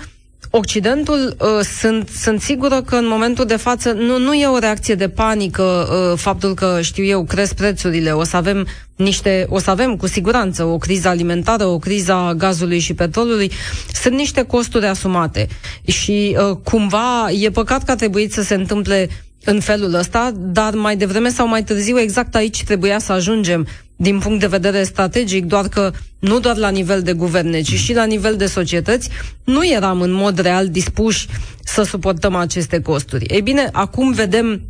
Occidentul, 0.50 1.36
uh, 1.40 1.48
sunt, 1.80 2.10
sunt 2.10 2.42
sigură 2.42 2.82
că 2.82 2.96
în 2.96 3.08
momentul 3.08 3.46
de 3.46 3.56
față 3.56 3.92
nu, 3.92 4.18
nu 4.18 4.34
e 4.34 4.46
o 4.46 4.58
reacție 4.58 4.96
de 4.96 5.10
panică 5.10 5.64
uh, 5.64 6.18
faptul 6.18 6.54
că, 6.54 6.80
știu 6.82 7.04
eu, 7.04 7.24
cresc 7.24 7.56
prețurile, 7.56 8.12
o 8.12 8.24
să 8.24 8.36
avem 8.36 8.68
niște, 8.96 9.46
o 9.50 9.60
să 9.60 9.70
avem 9.70 9.96
cu 9.96 10.08
siguranță 10.08 10.64
o 10.64 10.78
criză 10.78 11.08
alimentară, 11.08 11.66
o 11.66 11.78
criză 11.78 12.34
gazului 12.38 12.80
și 12.80 12.94
petrolului, 12.94 13.52
sunt 13.94 14.16
niște 14.16 14.44
costuri 14.44 14.86
asumate. 14.86 15.48
Și 15.86 16.38
uh, 16.50 16.58
cumva 16.64 17.30
e 17.40 17.50
păcat 17.50 17.84
că 17.84 17.92
a 17.92 17.96
trebuit 17.96 18.34
să 18.34 18.42
se 18.42 18.54
întâmple 18.54 19.10
în 19.44 19.60
felul 19.60 19.94
ăsta, 19.94 20.32
dar 20.38 20.74
mai 20.74 20.98
devreme 20.98 21.30
sau 21.30 21.48
mai 21.48 21.64
târziu 21.64 22.00
exact 22.00 22.36
aici 22.36 22.64
trebuia 22.64 23.00
să 23.00 23.12
ajungem 23.12 23.68
din 23.96 24.20
punct 24.20 24.40
de 24.40 24.48
vedere 24.48 24.84
strategic, 24.84 25.46
doar 25.46 25.68
că 25.68 25.92
nu 26.20 26.40
doar 26.40 26.58
la 26.58 26.70
nivel 26.70 27.02
de 27.02 27.14
guverne, 27.14 27.62
ci 27.62 27.74
și 27.74 27.94
la 27.94 28.06
nivel 28.06 28.36
de 28.36 28.46
societăți, 28.46 29.10
nu 29.44 29.68
eram 29.68 30.02
în 30.02 30.12
mod 30.12 30.40
real 30.40 30.70
dispuși 30.70 31.28
să 31.64 31.84
suportăm 31.84 32.36
aceste 32.36 32.82
costuri. 32.82 33.26
Ei 33.26 33.42
bine, 33.42 33.70
acum 33.72 34.12
vedem 34.12 34.62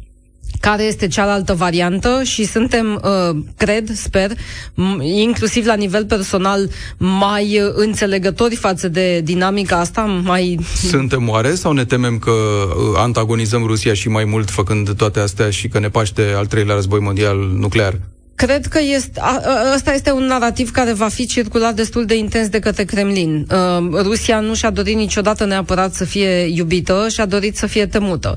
care 0.60 0.84
este 0.84 1.08
cealaltă 1.08 1.54
variantă 1.54 2.22
și 2.24 2.46
suntem, 2.46 3.02
uh, 3.04 3.38
cred, 3.58 3.90
sper, 3.94 4.32
inclusiv 5.02 5.66
la 5.66 5.74
nivel 5.74 6.06
personal, 6.06 6.70
mai 6.98 7.60
uh, 7.60 7.72
înțelegători 7.76 8.56
față 8.56 8.88
de 8.88 9.22
dinamica 9.24 9.80
asta, 9.80 10.02
mai... 10.02 10.60
Suntem 10.90 11.30
oare 11.30 11.56
sau 11.56 11.72
ne 11.72 11.86
temem 11.86 12.18
că 12.18 12.32
uh, 12.32 12.76
antagonizăm 12.96 13.64
Rusia 13.66 13.94
și 13.94 14.10
mai 14.10 14.26
mult 14.26 14.50
făcând 14.50 14.94
toate 14.94 15.20
astea 15.20 15.50
și 15.50 15.68
că 15.68 15.80
ne 15.80 15.90
paște 15.90 16.34
al 16.36 16.46
treilea 16.46 16.76
război 16.76 17.00
mondial 17.00 17.38
nuclear? 17.38 18.00
Cred 18.36 18.66
că 18.66 18.80
este, 18.96 19.20
a, 19.20 19.42
a, 19.46 19.74
ăsta 19.76 19.94
este 19.94 20.12
un 20.12 20.24
narativ 20.24 20.72
care 20.72 20.94
va 20.94 21.08
fi 21.08 21.26
circulat 21.26 21.76
destul 21.76 22.06
de 22.06 22.18
intens 22.18 22.48
de 22.48 22.60
către 22.60 22.84
Kremlin. 22.84 23.48
Uh, 23.52 24.02
Rusia 24.02 24.40
nu 24.40 24.54
și-a 24.56 24.70
dorit 24.70 24.96
niciodată 24.96 25.46
neapărat 25.46 25.94
să 25.94 26.06
fie 26.06 26.30
iubită, 26.56 27.08
și-a 27.10 27.26
dorit 27.26 27.58
să 27.58 27.66
fie 27.66 27.86
temută. 27.86 28.36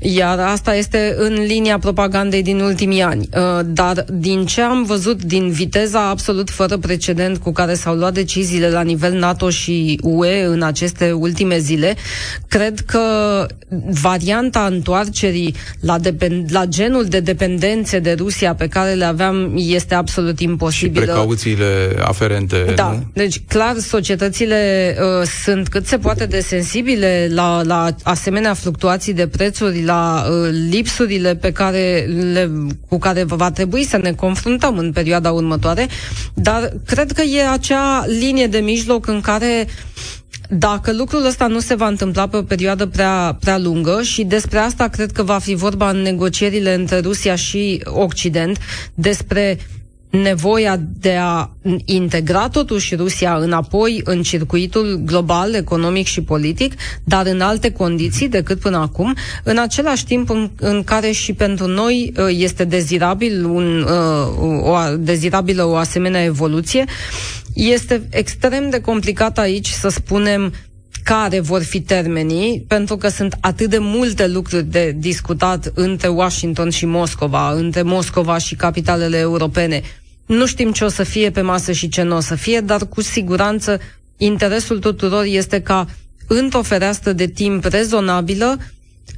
Iar 0.00 0.38
asta 0.38 0.74
este 0.74 1.14
în 1.18 1.32
linia 1.32 1.78
propagandei 1.78 2.42
din 2.42 2.60
ultimii 2.60 3.02
ani. 3.02 3.28
Uh, 3.36 3.60
dar 3.66 4.04
din 4.12 4.46
ce 4.46 4.60
am 4.60 4.82
văzut, 4.84 5.22
din 5.22 5.50
viteza 5.50 6.08
absolut 6.08 6.50
fără 6.50 6.76
precedent 6.76 7.38
cu 7.38 7.52
care 7.52 7.74
s-au 7.74 7.94
luat 7.94 8.14
deciziile 8.14 8.70
la 8.70 8.82
nivel 8.82 9.18
NATO 9.18 9.50
și 9.50 9.98
UE 10.02 10.44
în 10.44 10.62
aceste 10.62 11.12
ultime 11.12 11.58
zile, 11.58 11.94
cred 12.48 12.80
că 12.80 13.00
varianta 14.00 14.66
întoarcerii 14.70 15.54
la, 15.80 15.98
depend- 15.98 16.50
la 16.50 16.64
genul 16.64 17.04
de 17.04 17.20
dependențe 17.20 17.98
de 17.98 18.12
Rusia 18.12 18.54
pe 18.54 18.68
care 18.68 18.92
le 18.92 19.04
aveam 19.04 19.33
este 19.56 19.94
absolut 19.94 20.40
imposibil. 20.40 21.00
Și 21.00 21.06
precauțiile 21.06 21.96
aferente. 22.00 22.72
Da, 22.74 22.90
nu? 22.90 23.10
deci 23.12 23.40
clar 23.48 23.76
societățile 23.78 24.94
uh, 25.00 25.26
sunt 25.44 25.68
cât 25.68 25.86
se 25.86 25.98
poate 25.98 26.26
de 26.26 26.40
sensibile 26.40 27.28
la, 27.30 27.62
la 27.62 27.88
asemenea 28.02 28.54
fluctuații 28.54 29.12
de 29.12 29.26
prețuri, 29.26 29.84
la 29.84 30.24
uh, 30.28 30.48
lipsurile 30.70 31.34
pe 31.36 31.52
care 31.52 32.08
le, 32.32 32.50
cu 32.88 32.98
care 32.98 33.24
va 33.24 33.50
trebui 33.50 33.84
să 33.84 33.96
ne 33.96 34.12
confruntăm 34.12 34.78
în 34.78 34.92
perioada 34.92 35.32
următoare, 35.32 35.86
dar 36.34 36.72
cred 36.86 37.12
că 37.12 37.22
e 37.22 37.48
acea 37.48 38.04
linie 38.06 38.46
de 38.46 38.58
mijloc 38.58 39.06
în 39.06 39.20
care 39.20 39.66
dacă 40.58 40.92
lucrul 40.92 41.24
ăsta 41.26 41.46
nu 41.46 41.60
se 41.60 41.74
va 41.74 41.86
întâmpla 41.86 42.26
pe 42.26 42.36
o 42.36 42.42
perioadă 42.42 42.86
prea, 42.86 43.36
prea 43.40 43.58
lungă 43.58 44.02
și 44.02 44.24
despre 44.24 44.58
asta 44.58 44.88
cred 44.88 45.12
că 45.12 45.22
va 45.22 45.38
fi 45.38 45.54
vorba 45.54 45.90
în 45.90 45.96
negocierile 45.96 46.74
între 46.74 46.98
Rusia 46.98 47.34
și 47.34 47.82
Occident, 47.84 48.58
despre 48.94 49.58
nevoia 50.22 50.80
de 51.00 51.16
a 51.20 51.50
integra 51.84 52.48
totuși 52.48 52.94
Rusia 52.94 53.36
înapoi 53.36 54.00
în 54.04 54.22
circuitul 54.22 55.00
global, 55.04 55.54
economic 55.54 56.06
și 56.06 56.22
politic, 56.22 56.74
dar 57.04 57.26
în 57.26 57.40
alte 57.40 57.70
condiții 57.72 58.28
decât 58.28 58.60
până 58.60 58.76
acum, 58.76 59.14
în 59.42 59.58
același 59.58 60.04
timp 60.04 60.30
în, 60.30 60.50
în 60.58 60.82
care 60.84 61.10
și 61.10 61.32
pentru 61.32 61.66
noi 61.66 62.12
uh, 62.16 62.26
este 62.30 62.64
dezirabil 62.64 63.44
un, 63.44 63.82
uh, 63.82 64.62
o, 64.62 64.96
dezirabilă 64.98 65.64
o 65.64 65.74
asemenea 65.76 66.22
evoluție, 66.24 66.84
este 67.54 68.06
extrem 68.10 68.70
de 68.70 68.80
complicat 68.80 69.38
aici 69.38 69.68
să 69.68 69.88
spunem 69.88 70.52
care 71.04 71.40
vor 71.40 71.62
fi 71.62 71.80
termenii, 71.80 72.64
pentru 72.68 72.96
că 72.96 73.08
sunt 73.08 73.36
atât 73.40 73.70
de 73.70 73.78
multe 73.80 74.26
lucruri 74.26 74.64
de 74.64 74.94
discutat 74.98 75.72
între 75.74 76.08
Washington 76.08 76.70
și 76.70 76.86
Moscova, 76.86 77.52
între 77.52 77.82
Moscova 77.82 78.38
și 78.38 78.54
capitalele 78.54 79.16
europene. 79.18 79.82
Nu 80.26 80.46
știm 80.46 80.72
ce 80.72 80.84
o 80.84 80.88
să 80.88 81.02
fie 81.02 81.30
pe 81.30 81.40
masă 81.40 81.72
și 81.72 81.88
ce 81.88 82.02
nu 82.02 82.16
o 82.16 82.20
să 82.20 82.34
fie, 82.34 82.60
dar 82.60 82.86
cu 82.88 83.00
siguranță 83.02 83.80
interesul 84.16 84.78
tuturor 84.78 85.24
este 85.24 85.60
ca 85.60 85.86
într-o 86.26 86.62
fereastră 86.62 87.12
de 87.12 87.26
timp 87.26 87.64
rezonabilă 87.64 88.58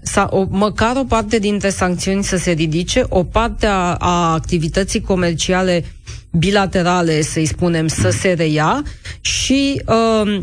sau 0.03 0.29
o, 0.31 0.57
măcar 0.57 0.97
o 0.97 1.05
parte 1.05 1.39
dintre 1.39 1.71
sancțiuni 1.71 2.25
să 2.25 2.37
se 2.37 2.51
ridice, 2.51 3.05
o 3.09 3.25
parte 3.25 3.67
a, 3.67 3.95
a 3.95 4.33
activității 4.33 5.01
comerciale 5.01 5.85
bilaterale, 6.31 7.23
să-i 7.23 7.47
spunem, 7.47 7.87
să 7.89 8.11
se 8.11 8.33
reia 8.33 8.83
și 9.21 9.83
uh, 9.87 10.41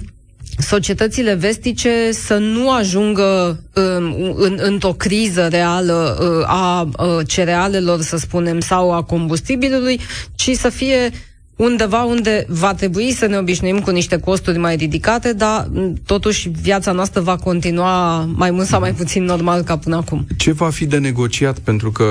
societățile 0.58 1.34
vestice 1.34 2.12
să 2.12 2.38
nu 2.38 2.72
ajungă 2.72 3.60
um, 3.76 4.34
în, 4.36 4.58
într-o 4.62 4.94
criză 4.94 5.48
reală 5.48 6.18
uh, 6.22 6.48
a 6.48 6.82
uh, 6.98 7.28
cerealelor, 7.28 8.02
să 8.02 8.18
spunem, 8.18 8.60
sau 8.60 8.94
a 8.94 9.04
combustibilului, 9.04 10.00
ci 10.36 10.52
să 10.52 10.70
fie 10.70 11.12
undeva 11.56 12.04
unde 12.04 12.46
va 12.48 12.74
trebui 12.74 13.12
să 13.12 13.26
ne 13.26 13.38
obișnuim 13.38 13.80
cu 13.80 13.90
niște 13.90 14.20
costuri 14.20 14.58
mai 14.58 14.76
ridicate, 14.76 15.34
dar 15.34 15.70
totuși 16.06 16.50
viața 16.50 16.92
noastră 16.92 17.22
va 17.22 17.36
continua 17.36 18.20
mai 18.36 18.52
mult 18.52 18.68
sau 18.68 18.80
mai 18.80 18.94
puțin 18.94 19.24
normal 19.24 19.62
ca 19.62 19.78
până 19.78 19.96
acum. 19.96 20.28
Ce 20.38 20.52
va 20.52 20.70
fi 20.70 20.86
de 20.86 20.98
negociat? 20.98 21.60
Pentru 21.60 21.92
că 21.92 22.06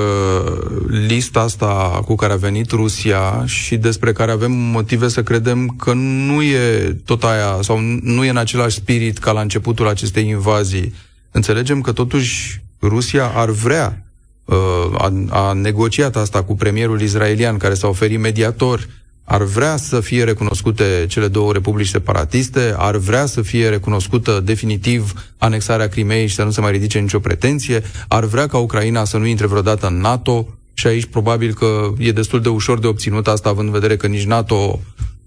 lista 0.89 1.41
asta 1.41 2.03
cu 2.05 2.15
care 2.15 2.33
a 2.33 2.37
venit 2.37 2.71
Rusia 2.71 3.43
și 3.47 3.77
despre 3.77 4.13
care 4.13 4.31
avem 4.31 4.53
motive 4.53 5.09
să 5.09 5.23
credem 5.23 5.69
că 5.69 5.93
nu 5.93 6.43
e 6.43 6.97
tot 7.05 7.25
aia 7.25 7.59
sau 7.61 7.79
nu 8.03 8.25
e 8.25 8.31
în 8.31 8.37
același 8.37 8.77
spirit 8.77 9.19
ca 9.19 9.33
la 9.33 9.41
începutul 9.41 9.89
acestei 9.89 10.29
invazii. 10.29 10.95
Înțelegem 11.31 11.81
că 11.81 11.93
totuși 11.93 12.63
Rusia 12.81 13.33
ar 13.35 13.51
vrea 13.51 14.05
uh, 14.45 14.57
a, 14.99 15.13
a 15.29 15.53
negociat 15.53 16.17
asta 16.17 16.43
cu 16.43 16.55
premierul 16.55 17.01
israelian 17.01 17.57
care 17.57 17.75
s-a 17.75 17.89
oferit 17.89 18.19
mediator 18.19 18.89
ar 19.25 19.43
vrea 19.43 19.77
să 19.77 20.01
fie 20.01 20.25
recunoscute 20.25 21.05
cele 21.09 21.29
două 21.29 21.53
republici 21.53 21.89
separatiste, 21.89 22.75
ar 22.77 22.97
vrea 22.97 23.27
să 23.27 23.43
fie 23.43 23.69
recunoscută 23.69 24.41
definitiv 24.45 25.13
anexarea 25.39 25.89
Crimeei 25.89 26.27
și 26.27 26.35
să 26.35 26.43
nu 26.43 26.51
se 26.51 26.61
mai 26.61 26.71
ridice 26.71 26.99
nicio 26.99 27.19
pretenție, 27.19 27.83
ar 28.09 28.25
vrea 28.25 28.47
ca 28.47 28.59
Ucraina 28.59 29.05
să 29.05 29.19
nu 29.19 29.27
intre 29.27 29.47
vreodată 29.47 29.87
în 29.87 30.01
NATO 30.01 30.49
și 30.75 30.87
aici 30.87 31.07
probabil 31.07 31.55
că 31.55 31.93
e 31.99 32.13
destul 32.13 32.41
de 32.41 32.49
ușor 32.49 32.79
de 32.79 32.87
obținut 32.87 33.27
asta, 33.29 33.49
având 33.49 33.67
în 33.67 33.73
vedere 33.73 33.97
că 33.97 34.07
nici 34.07 34.25
NATO, 34.25 34.81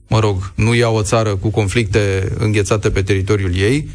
mă 0.08 0.19
rog, 0.19 0.51
nu 0.55 0.73
ia 0.73 0.89
o 0.89 1.01
țară 1.01 1.36
cu 1.36 1.49
conflicte 1.49 2.31
înghețate 2.38 2.89
pe 2.89 3.01
teritoriul 3.01 3.55
ei, 3.55 3.89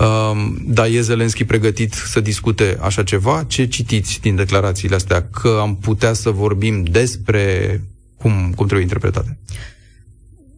Um, 0.00 0.56
dar 0.66 0.86
e 0.86 1.00
Zelenski 1.00 1.44
pregătit 1.44 1.92
să 1.92 2.20
discute 2.20 2.78
așa 2.80 3.02
ceva? 3.02 3.44
Ce 3.46 3.66
citiți 3.66 4.20
din 4.20 4.36
declarațiile 4.36 4.94
astea? 4.94 5.28
Că 5.32 5.58
am 5.60 5.76
putea 5.76 6.12
să 6.12 6.30
vorbim 6.30 6.84
despre 6.84 7.80
cum, 8.22 8.32
cum 8.32 8.66
trebuie 8.66 8.80
interpretate? 8.82 9.38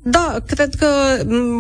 Da, 0.04 0.36
cred 0.46 0.74
că 0.74 0.86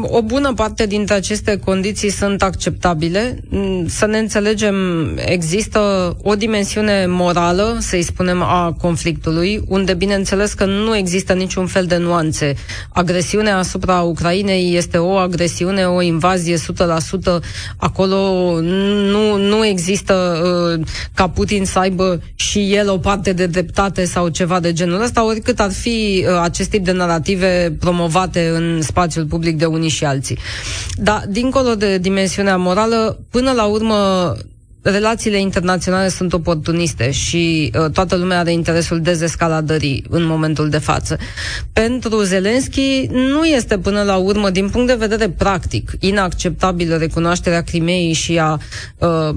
o 0.02 0.22
bună 0.22 0.52
parte 0.54 0.86
dintre 0.86 1.14
aceste 1.14 1.56
condiții 1.64 2.10
sunt 2.10 2.42
acceptabile. 2.42 3.40
Să 3.86 4.06
ne 4.06 4.18
înțelegem, 4.18 4.76
există 5.24 5.80
o 6.22 6.34
dimensiune 6.34 7.06
morală, 7.08 7.76
să-i 7.80 8.02
spunem, 8.02 8.42
a 8.42 8.76
conflictului, 8.80 9.62
unde 9.68 9.94
bineînțeles 9.94 10.52
că 10.52 10.64
nu 10.64 10.96
există 10.96 11.32
niciun 11.32 11.66
fel 11.66 11.84
de 11.86 11.96
nuanțe. 11.96 12.54
Agresiunea 12.92 13.58
asupra 13.58 14.00
Ucrainei 14.00 14.76
este 14.76 14.98
o 14.98 15.12
agresiune, 15.16 15.84
o 15.84 16.02
invazie 16.02 16.56
100%. 16.56 16.60
Acolo 17.76 18.16
nu, 19.10 19.36
nu 19.36 19.66
există 19.66 20.14
uh, 20.78 20.86
ca 21.14 21.28
Putin 21.28 21.64
să 21.64 21.78
aibă 21.78 22.20
și 22.34 22.74
el 22.74 22.90
o 22.90 22.98
parte 22.98 23.32
de 23.32 23.46
dreptate 23.46 24.04
sau 24.04 24.28
ceva 24.28 24.60
de 24.60 24.72
genul 24.72 25.02
ăsta, 25.02 25.26
oricât 25.26 25.60
ar 25.60 25.72
fi 25.72 26.24
uh, 26.28 26.40
acest 26.42 26.70
tip 26.70 26.84
de 26.84 26.92
narrative 26.92 27.76
promovate 27.80 28.30
dezbate 28.32 28.48
în 28.64 28.82
spațiul 28.82 29.24
public 29.24 29.56
de 29.56 29.64
unii 29.64 29.88
și 29.88 30.04
alții. 30.04 30.38
Dar, 30.96 31.24
dincolo 31.28 31.74
de 31.74 31.98
dimensiunea 31.98 32.56
morală, 32.56 33.18
până 33.30 33.52
la 33.52 33.64
urmă, 33.64 34.32
relațiile 34.82 35.40
internaționale 35.40 36.08
sunt 36.08 36.32
oportuniste 36.32 37.10
și 37.10 37.72
uh, 37.78 37.90
toată 37.90 38.16
lumea 38.16 38.38
are 38.38 38.52
interesul 38.52 39.00
dezescaladării 39.00 40.04
în 40.10 40.24
momentul 40.24 40.68
de 40.68 40.78
față. 40.78 41.16
Pentru 41.72 42.22
Zelenski 42.22 43.06
nu 43.10 43.44
este 43.44 43.78
până 43.78 44.02
la 44.02 44.16
urmă, 44.16 44.50
din 44.50 44.68
punct 44.68 44.86
de 44.86 44.94
vedere 45.06 45.28
practic, 45.30 45.90
inacceptabilă 46.00 46.96
recunoașterea 46.96 47.62
Crimeei 47.62 48.12
și 48.12 48.38
a 48.38 48.58
uh, 48.98 49.34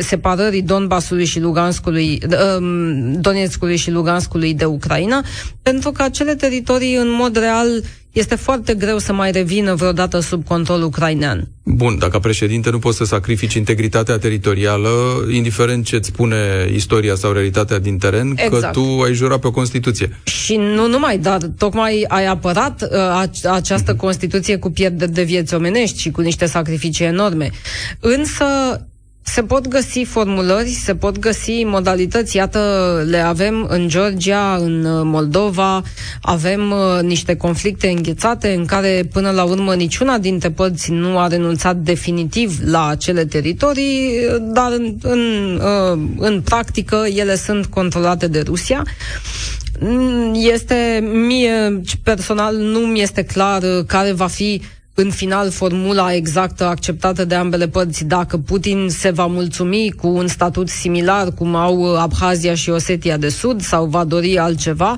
separării 0.00 0.62
Donbasului 0.62 1.24
și 1.24 1.40
Luganskului, 1.40 2.18
um, 2.58 3.20
Donetskului 3.20 3.76
și 3.76 3.90
Luganskului 3.90 4.54
de 4.54 4.64
Ucraina, 4.64 5.24
pentru 5.62 5.90
că 5.90 6.02
acele 6.02 6.34
teritorii 6.34 6.94
în 6.94 7.10
mod 7.10 7.36
real 7.36 7.82
este 8.12 8.34
foarte 8.34 8.74
greu 8.74 8.98
să 8.98 9.12
mai 9.12 9.30
revină 9.30 9.74
vreodată 9.74 10.20
sub 10.20 10.44
control 10.46 10.82
ucrainean. 10.82 11.48
Bun, 11.62 11.98
dacă 11.98 12.18
președinte 12.18 12.70
nu 12.70 12.78
poți 12.78 12.96
să 12.96 13.04
sacrifici 13.04 13.54
integritatea 13.54 14.18
teritorială, 14.18 14.90
indiferent 15.32 15.84
ce 15.84 15.96
îți 15.96 16.08
spune 16.08 16.36
istoria 16.74 17.14
sau 17.14 17.32
realitatea 17.32 17.78
din 17.78 17.98
teren, 17.98 18.32
exact. 18.36 18.62
că 18.62 18.70
tu 18.72 19.00
ai 19.02 19.12
jurat 19.14 19.40
pe 19.40 19.46
o 19.46 19.50
Constituție. 19.50 20.18
Și 20.24 20.56
nu 20.56 20.88
numai, 20.88 21.18
dar 21.18 21.38
tocmai 21.58 22.04
ai 22.08 22.26
apărat 22.26 22.82
uh, 22.82 23.48
această 23.50 23.94
mm-hmm. 23.94 23.96
Constituție 23.96 24.56
cu 24.56 24.70
pierderi 24.70 25.12
de 25.12 25.22
vieți 25.22 25.54
omenești 25.54 26.00
și 26.00 26.10
cu 26.10 26.20
niște 26.20 26.46
sacrificii 26.46 27.04
enorme. 27.04 27.50
Însă 28.00 28.44
se 29.32 29.42
pot 29.42 29.68
găsi 29.68 30.04
formulări, 30.04 30.68
se 30.68 30.94
pot 30.94 31.18
găsi 31.18 31.62
modalități. 31.64 32.36
Iată, 32.36 32.60
le 33.08 33.18
avem 33.18 33.66
în 33.68 33.88
Georgia, 33.88 34.56
în 34.56 34.84
uh, 34.84 35.00
Moldova, 35.04 35.82
avem 36.22 36.70
uh, 36.70 37.02
niște 37.02 37.36
conflicte 37.36 37.88
înghețate 37.88 38.52
în 38.52 38.64
care, 38.64 39.08
până 39.12 39.30
la 39.30 39.44
urmă, 39.44 39.74
niciuna 39.74 40.18
dintre 40.18 40.50
părți 40.50 40.90
nu 40.90 41.18
a 41.18 41.26
renunțat 41.26 41.76
definitiv 41.76 42.58
la 42.64 42.86
acele 42.86 43.24
teritorii, 43.24 44.10
dar 44.40 44.72
în, 44.72 44.96
în, 45.02 45.54
uh, 45.62 45.98
în 46.18 46.40
practică 46.40 47.04
ele 47.14 47.36
sunt 47.36 47.66
controlate 47.66 48.26
de 48.26 48.40
Rusia. 48.40 48.84
Mm, 49.80 50.32
este, 50.34 51.08
mie 51.26 51.82
personal, 52.02 52.56
nu 52.56 52.78
mi 52.78 53.02
este 53.02 53.22
clar 53.22 53.62
uh, 53.62 53.84
care 53.86 54.12
va 54.12 54.26
fi 54.26 54.60
uh, 54.62 54.77
în 55.00 55.10
final 55.10 55.50
formula 55.50 56.14
exactă 56.14 56.64
acceptată 56.64 57.24
de 57.24 57.34
ambele 57.34 57.68
părți, 57.68 58.04
dacă 58.04 58.36
Putin 58.38 58.88
se 58.88 59.10
va 59.10 59.26
mulțumi 59.26 59.92
cu 59.96 60.06
un 60.08 60.26
statut 60.26 60.68
similar 60.68 61.32
cum 61.32 61.54
au 61.54 61.96
Abhazia 61.96 62.54
și 62.54 62.70
Osetia 62.70 63.16
de 63.16 63.28
Sud 63.28 63.60
sau 63.60 63.86
va 63.86 64.04
dori 64.04 64.38
altceva, 64.38 64.96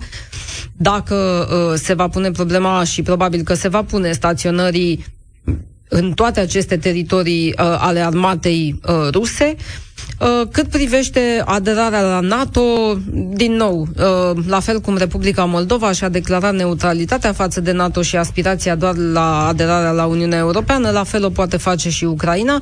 dacă 0.76 1.48
uh, 1.50 1.78
se 1.78 1.94
va 1.94 2.08
pune 2.08 2.30
problema 2.30 2.84
și 2.84 3.02
probabil 3.02 3.42
că 3.42 3.54
se 3.54 3.68
va 3.68 3.82
pune 3.82 4.12
staționării 4.12 5.04
în 5.88 6.12
toate 6.12 6.40
aceste 6.40 6.76
teritorii 6.76 7.46
uh, 7.46 7.54
ale 7.58 8.00
armatei 8.00 8.80
uh, 8.86 9.08
ruse, 9.10 9.54
uh, 9.56 9.64
Uh, 9.64 9.89
cât 10.50 10.66
privește 10.68 11.42
aderarea 11.44 12.00
la 12.00 12.20
NATO, 12.20 12.62
din 13.34 13.52
nou, 13.52 13.80
uh, 13.96 14.44
la 14.46 14.60
fel 14.60 14.80
cum 14.80 14.96
Republica 14.96 15.44
Moldova 15.44 15.92
și-a 15.92 16.08
declarat 16.08 16.54
neutralitatea 16.54 17.32
față 17.32 17.60
de 17.60 17.72
NATO 17.72 18.02
și 18.02 18.16
aspirația 18.16 18.74
doar 18.74 18.96
la 18.96 19.46
aderarea 19.46 19.90
la 19.90 20.04
Uniunea 20.06 20.38
Europeană, 20.38 20.90
la 20.90 21.04
fel 21.04 21.24
o 21.24 21.28
poate 21.30 21.56
face 21.56 21.90
și 21.90 22.04
Ucraina. 22.04 22.58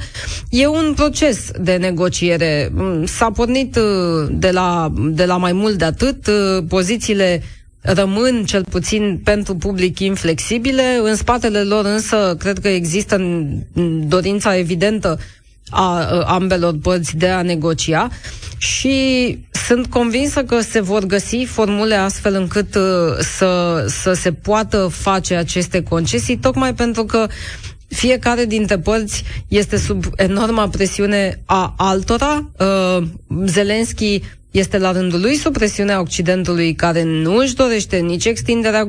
E 0.50 0.66
un 0.66 0.92
proces 0.96 1.50
de 1.60 1.76
negociere. 1.76 2.70
Mm, 2.74 3.04
s-a 3.06 3.30
pornit 3.30 3.76
uh, 3.76 4.28
de 4.30 4.50
la, 4.50 4.92
de 4.96 5.24
la 5.24 5.36
mai 5.36 5.52
mult 5.52 5.74
de 5.78 5.84
atât. 5.84 6.30
Pozițiile 6.68 7.42
rămân 7.80 8.44
cel 8.44 8.64
puțin 8.70 9.20
pentru 9.24 9.54
public 9.56 9.98
inflexibile. 9.98 11.00
În 11.02 11.14
spatele 11.14 11.62
lor 11.62 11.84
însă 11.84 12.36
cred 12.38 12.58
că 12.58 12.68
există 12.68 13.20
dorința 14.08 14.56
evidentă 14.56 15.18
a 15.70 16.20
ambelor 16.26 16.74
părți 16.82 17.16
de 17.16 17.28
a 17.28 17.42
negocia 17.42 18.08
și 18.58 19.38
sunt 19.66 19.86
convinsă 19.86 20.42
că 20.44 20.60
se 20.60 20.80
vor 20.80 21.04
găsi 21.04 21.44
formule 21.44 21.94
astfel 21.94 22.34
încât 22.34 22.74
uh, 22.74 22.82
să, 23.36 23.84
să 23.88 24.12
se 24.12 24.32
poată 24.32 24.88
face 24.92 25.34
aceste 25.34 25.82
concesii, 25.82 26.36
tocmai 26.38 26.74
pentru 26.74 27.04
că 27.04 27.26
fiecare 27.88 28.44
dintre 28.44 28.78
părți 28.78 29.24
este 29.48 29.76
sub 29.76 30.04
enorma 30.16 30.68
presiune 30.68 31.40
a 31.46 31.74
altora. 31.76 32.50
Uh, 32.58 33.06
Zelenski 33.44 34.20
este 34.50 34.78
la 34.78 34.92
rândul 34.92 35.20
lui 35.20 35.36
sub 35.36 35.52
presiunea 35.52 36.00
Occidentului 36.00 36.74
care 36.74 37.02
nu 37.02 37.36
își 37.36 37.54
dorește 37.54 37.96
nici 37.96 38.24
extinderea 38.24 38.88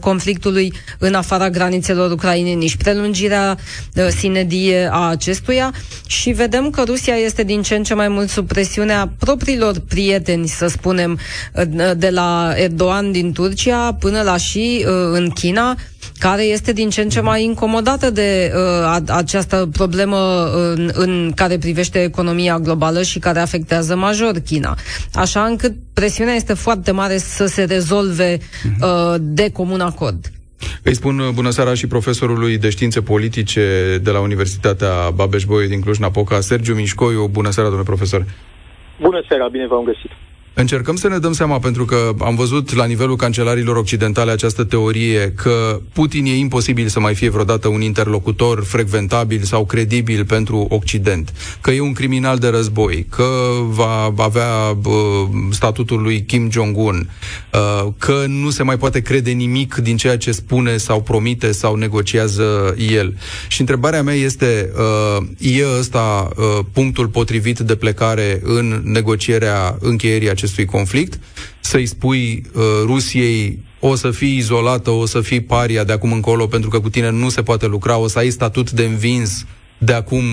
conflictului 0.00 0.72
în 0.98 1.14
afara 1.14 1.50
granițelor 1.50 2.10
Ucrainei, 2.10 2.54
nici 2.54 2.76
prelungirea 2.76 3.58
uh, 3.94 4.06
sinedie 4.08 4.88
a 4.92 5.08
acestuia. 5.08 5.74
Și 6.06 6.30
vedem 6.30 6.70
că 6.70 6.82
Rusia 6.86 7.14
este 7.14 7.42
din 7.42 7.62
ce 7.62 7.74
în 7.74 7.82
ce 7.82 7.94
mai 7.94 8.08
mult 8.08 8.28
sub 8.28 8.46
presiunea 8.46 9.12
propriilor 9.18 9.78
prieteni, 9.88 10.46
să 10.46 10.66
spunem, 10.66 11.18
uh, 11.54 11.90
de 11.96 12.10
la 12.10 12.52
Erdogan 12.56 13.12
din 13.12 13.32
Turcia 13.32 13.94
până 13.94 14.22
la 14.22 14.36
și 14.36 14.84
uh, 14.86 14.92
în 15.12 15.30
China, 15.30 15.76
care 16.18 16.42
este 16.42 16.72
din 16.72 16.90
ce 16.90 17.00
în 17.00 17.08
ce 17.08 17.20
mai 17.20 17.44
incomodată 17.44 18.10
de 18.10 18.52
uh, 18.54 18.96
această 19.08 19.68
problemă 19.72 20.50
în, 20.52 20.90
în 20.92 21.32
care 21.34 21.58
privește 21.58 22.02
economia 22.02 22.58
globală 22.58 23.02
și 23.02 23.18
care 23.18 23.38
afectează 23.38 23.96
major 23.96 24.32
China. 24.44 24.76
Așa 25.14 25.44
încât 25.44 25.72
presiunea 25.94 26.34
este 26.34 26.54
foarte 26.54 26.90
mare 26.90 27.16
să 27.16 27.46
se 27.46 27.64
rezolve 27.64 28.38
uh, 28.80 29.14
de 29.20 29.50
comun 29.50 29.80
acord. 29.80 30.30
Îi 30.82 30.94
spun 30.94 31.18
uh, 31.18 31.28
bună 31.34 31.50
seara 31.50 31.74
și 31.74 31.86
profesorului 31.86 32.58
de 32.58 32.70
științe 32.70 33.00
politice 33.00 33.98
de 34.02 34.10
la 34.10 34.20
Universitatea 34.20 35.10
Babeș-Bolyai 35.14 35.68
din 35.68 35.80
Cluj-Napoca, 35.80 36.40
Sergiu 36.40 36.74
Mișcoiu. 36.74 37.26
Bună 37.26 37.50
seara, 37.50 37.68
domnule 37.68 37.88
profesor! 37.88 38.24
Bună 39.00 39.24
seara, 39.28 39.48
bine 39.48 39.66
v-am 39.66 39.84
găsit! 39.84 40.10
Încercăm 40.54 40.96
să 40.96 41.08
ne 41.08 41.18
dăm 41.18 41.32
seama, 41.32 41.58
pentru 41.58 41.84
că 41.84 42.14
am 42.18 42.34
văzut 42.34 42.74
la 42.74 42.84
nivelul 42.84 43.16
cancelarilor 43.16 43.76
occidentale 43.76 44.30
această 44.30 44.64
teorie 44.64 45.32
că 45.36 45.80
Putin 45.92 46.24
e 46.24 46.36
imposibil 46.36 46.88
să 46.88 47.00
mai 47.00 47.14
fie 47.14 47.30
vreodată 47.30 47.68
un 47.68 47.80
interlocutor 47.80 48.64
frecventabil 48.64 49.42
sau 49.42 49.64
credibil 49.64 50.24
pentru 50.24 50.66
Occident, 50.68 51.32
că 51.60 51.70
e 51.70 51.80
un 51.80 51.92
criminal 51.92 52.38
de 52.38 52.48
război, 52.48 53.06
că 53.10 53.24
va 53.68 54.12
avea 54.16 54.76
uh, 54.84 54.92
statutul 55.50 56.02
lui 56.02 56.24
Kim 56.24 56.50
Jong-un, 56.50 57.08
uh, 57.52 57.92
că 57.98 58.24
nu 58.26 58.50
se 58.50 58.62
mai 58.62 58.76
poate 58.76 59.00
crede 59.00 59.30
nimic 59.30 59.74
din 59.74 59.96
ceea 59.96 60.16
ce 60.18 60.32
spune 60.32 60.76
sau 60.76 61.02
promite 61.02 61.52
sau 61.52 61.74
negociază 61.74 62.74
el. 62.90 63.16
Și 63.48 63.60
întrebarea 63.60 64.02
mea 64.02 64.14
este, 64.14 64.72
uh, 65.18 65.26
e 65.38 65.64
ăsta 65.78 66.28
uh, 66.36 66.58
punctul 66.72 67.06
potrivit 67.06 67.58
de 67.58 67.74
plecare 67.74 68.40
în 68.44 68.82
negocierea 68.84 69.76
încheierii 69.80 70.30
acestui 70.30 70.40
conflict, 70.64 71.20
să-i 71.60 71.86
spui 71.86 72.42
uh, 72.54 72.62
Rusiei 72.84 73.58
o 73.80 73.94
să 73.94 74.10
fii 74.10 74.36
izolată, 74.36 74.90
o 74.90 75.06
să 75.06 75.20
fii 75.20 75.40
paria 75.40 75.84
de 75.84 75.92
acum 75.92 76.12
încolo 76.12 76.46
pentru 76.46 76.70
că 76.70 76.80
cu 76.80 76.88
tine 76.88 77.10
nu 77.10 77.28
se 77.28 77.42
poate 77.42 77.66
lucra, 77.66 77.98
o 77.98 78.08
să 78.08 78.18
ai 78.18 78.30
statut 78.30 78.70
de 78.70 78.84
învins 78.84 79.46
de 79.78 79.92
acum 79.92 80.24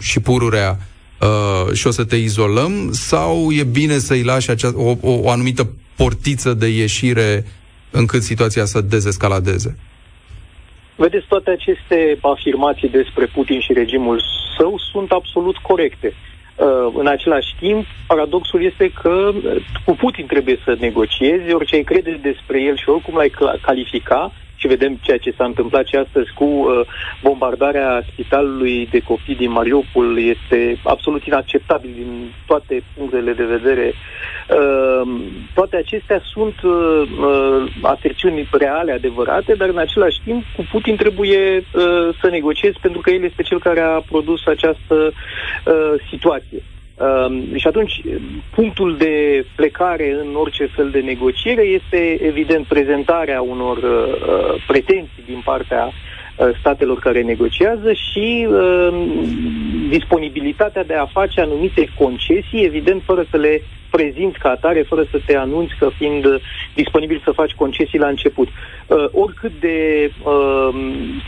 și 0.00 0.20
pururea 0.20 0.78
uh, 1.20 1.72
și 1.72 1.86
o 1.86 1.90
să 1.90 2.04
te 2.04 2.16
izolăm 2.16 2.92
sau 2.92 3.52
e 3.52 3.64
bine 3.64 3.98
să-i 3.98 4.22
lași 4.22 4.50
acea, 4.50 4.70
o, 4.74 4.96
o, 5.00 5.12
o 5.22 5.30
anumită 5.30 5.70
portiță 5.96 6.54
de 6.54 6.66
ieșire 6.66 7.44
încât 7.90 8.22
situația 8.22 8.64
să 8.64 8.80
dezescaladeze? 8.80 9.76
Vedeți, 10.96 11.26
toate 11.26 11.50
aceste 11.50 12.18
afirmații 12.20 12.88
despre 12.88 13.26
Putin 13.26 13.60
și 13.60 13.72
regimul 13.72 14.22
său 14.58 14.80
sunt 14.92 15.10
absolut 15.10 15.56
corecte. 15.56 16.12
Uh, 16.56 16.92
în 16.94 17.06
același 17.06 17.54
timp, 17.58 17.86
paradoxul 18.06 18.62
este 18.64 18.90
că 18.90 19.30
uh, 19.34 19.64
cu 19.84 19.92
Putin 19.94 20.26
trebuie 20.26 20.58
să 20.64 20.76
negociezi, 20.78 21.52
orice 21.52 21.74
ai 21.74 21.82
crede 21.82 22.18
despre 22.22 22.62
el 22.62 22.76
și 22.76 22.88
oricum 22.88 23.14
l-ai 23.14 23.32
califica, 23.62 24.32
și 24.66 24.76
vedem 24.76 24.98
ceea 25.00 25.18
ce 25.18 25.34
s-a 25.36 25.44
întâmplat 25.44 25.86
și 25.86 25.96
astăzi 25.96 26.32
cu 26.34 26.44
uh, 26.44 26.80
bombardarea 27.22 28.02
spitalului 28.12 28.88
de 28.90 28.98
copii 28.98 29.34
din 29.34 29.50
Mariupol 29.50 30.18
este 30.18 30.78
absolut 30.84 31.24
inacceptabil 31.24 31.90
din 31.94 32.32
toate 32.46 32.82
punctele 32.96 33.32
de 33.32 33.44
vedere. 33.44 33.92
Uh, 33.92 35.10
toate 35.54 35.76
acestea 35.76 36.20
sunt 36.32 36.54
uh, 36.62 37.02
uh, 37.20 37.72
aserțiuni 37.82 38.48
reale, 38.52 38.92
adevărate, 38.92 39.54
dar 39.54 39.68
în 39.68 39.78
același 39.78 40.20
timp 40.24 40.44
cu 40.56 40.66
Putin 40.70 40.96
trebuie 40.96 41.56
uh, 41.56 42.08
să 42.20 42.28
negociezi 42.30 42.78
pentru 42.80 43.00
că 43.00 43.10
el 43.10 43.24
este 43.24 43.42
cel 43.42 43.58
care 43.58 43.80
a 43.80 44.00
produs 44.10 44.46
această 44.46 44.94
uh, 44.94 45.94
situație. 46.10 46.62
Um, 46.98 47.56
și 47.56 47.66
atunci, 47.66 48.00
punctul 48.54 48.96
de 48.96 49.46
plecare 49.56 50.12
în 50.12 50.34
orice 50.34 50.66
fel 50.66 50.90
de 50.90 51.00
negociere 51.00 51.62
este, 51.62 52.18
evident, 52.26 52.66
prezentarea 52.66 53.42
unor 53.42 53.76
uh, 53.76 54.62
pretenții 54.66 55.22
din 55.26 55.40
partea 55.44 55.84
uh, 55.86 55.92
statelor 56.58 56.98
care 56.98 57.22
negociază 57.22 57.92
și 57.92 58.46
uh, 58.50 58.88
disponibilitatea 59.88 60.84
de 60.84 60.94
a 60.94 61.06
face 61.06 61.40
anumite 61.40 61.88
concesii, 61.98 62.64
evident, 62.64 63.02
fără 63.04 63.24
să 63.30 63.36
le 63.36 63.62
prezinți 63.90 64.38
ca 64.38 64.48
atare, 64.50 64.82
fără 64.82 65.04
să 65.10 65.20
te 65.26 65.36
anunți 65.36 65.74
că 65.78 65.88
fiind 65.96 66.24
disponibil 66.74 67.20
să 67.24 67.30
faci 67.30 67.52
concesii 67.52 67.98
la 67.98 68.08
început. 68.08 68.48
Uh, 68.48 69.04
oricât 69.12 69.52
de 69.60 70.10
uh, 70.22 70.68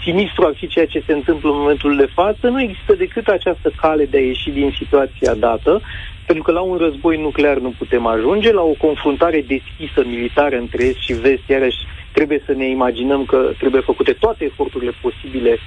sinistru 0.03 0.47
ar 0.47 0.55
fi 0.57 0.67
ceea 0.67 0.87
ce 0.87 1.03
se 1.07 1.13
întâmplă 1.13 1.51
în 1.51 1.59
momentul 1.59 1.97
de 1.97 2.09
față, 2.15 2.49
nu 2.49 2.61
există 2.63 2.95
decât 2.95 3.27
această 3.27 3.73
cale 3.81 4.05
de 4.05 4.17
a 4.17 4.21
ieși 4.21 4.51
din 4.51 4.75
situația 4.79 5.35
dată 5.35 5.81
Pentru 6.29 6.47
că 6.47 6.53
la 6.53 6.61
un 6.61 6.77
război 6.77 7.17
nuclear 7.17 7.59
nu 7.59 7.75
putem 7.79 8.07
ajunge, 8.07 8.53
la 8.53 8.63
o 8.63 8.75
confruntare 8.87 9.45
deschisă 9.55 10.01
militară 10.07 10.57
între 10.57 10.85
est 10.85 10.99
și 10.99 11.13
vest, 11.13 11.43
iarăși 11.47 11.87
trebuie 12.13 12.43
să 12.47 12.53
ne 12.53 12.69
imaginăm 12.69 13.25
că 13.25 13.51
trebuie 13.59 13.81
făcute 13.81 14.13
toate 14.13 14.45
eforturile 14.45 14.93
posibile 15.01 15.59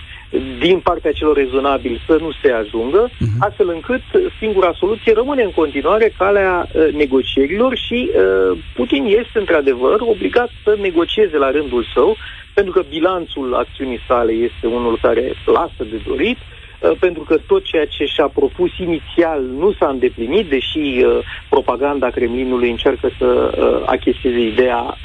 din 0.60 0.80
partea 0.80 1.12
celor 1.12 1.36
rezonabili 1.36 2.04
să 2.08 2.18
nu 2.20 2.30
se 2.42 2.52
ajungă, 2.52 3.10
uh-huh. 3.10 3.38
astfel 3.40 3.70
încât 3.70 4.02
singura 4.40 4.72
soluție 4.74 5.14
rămâne 5.14 5.44
în 5.44 5.52
continuare 5.52 6.14
calea 6.18 6.68
uh, 6.68 6.94
negocierilor 6.94 7.78
și 7.78 8.10
uh, 8.10 8.58
Putin 8.76 9.04
este 9.06 9.40
într-adevăr 9.40 9.98
obligat 10.00 10.50
să 10.64 10.78
negocieze 10.82 11.38
la 11.38 11.52
rândul 11.52 11.86
său, 11.94 12.16
pentru 12.54 12.74
că 12.74 12.86
bilanțul 12.90 13.56
acțiunii 13.56 14.04
sale 14.08 14.32
este 14.32 14.68
unul 14.68 14.98
care 15.02 15.34
lasă 15.46 15.84
de 15.92 16.02
dorit, 16.08 16.38
uh, 16.38 16.61
Uh, 16.61 16.61
pentru 17.00 17.24
că 17.24 17.38
tot 17.38 17.64
ceea 17.64 17.86
ce 17.86 18.06
și-a 18.06 18.28
propus 18.28 18.78
inițial 18.78 19.42
nu 19.42 19.72
s-a 19.72 19.88
îndeplinit, 19.90 20.50
deși 20.50 20.78
uh, 20.78 21.20
propaganda 21.50 22.10
Kremlinului 22.10 22.70
încearcă 22.70 23.10
să 23.18 23.26
uh, 23.58 23.84
acheseze 23.86 24.40
ideea 24.40 24.98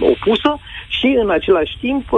opusă 0.00 0.58
și 0.88 1.16
în 1.22 1.30
același 1.30 1.76
timp 1.80 2.08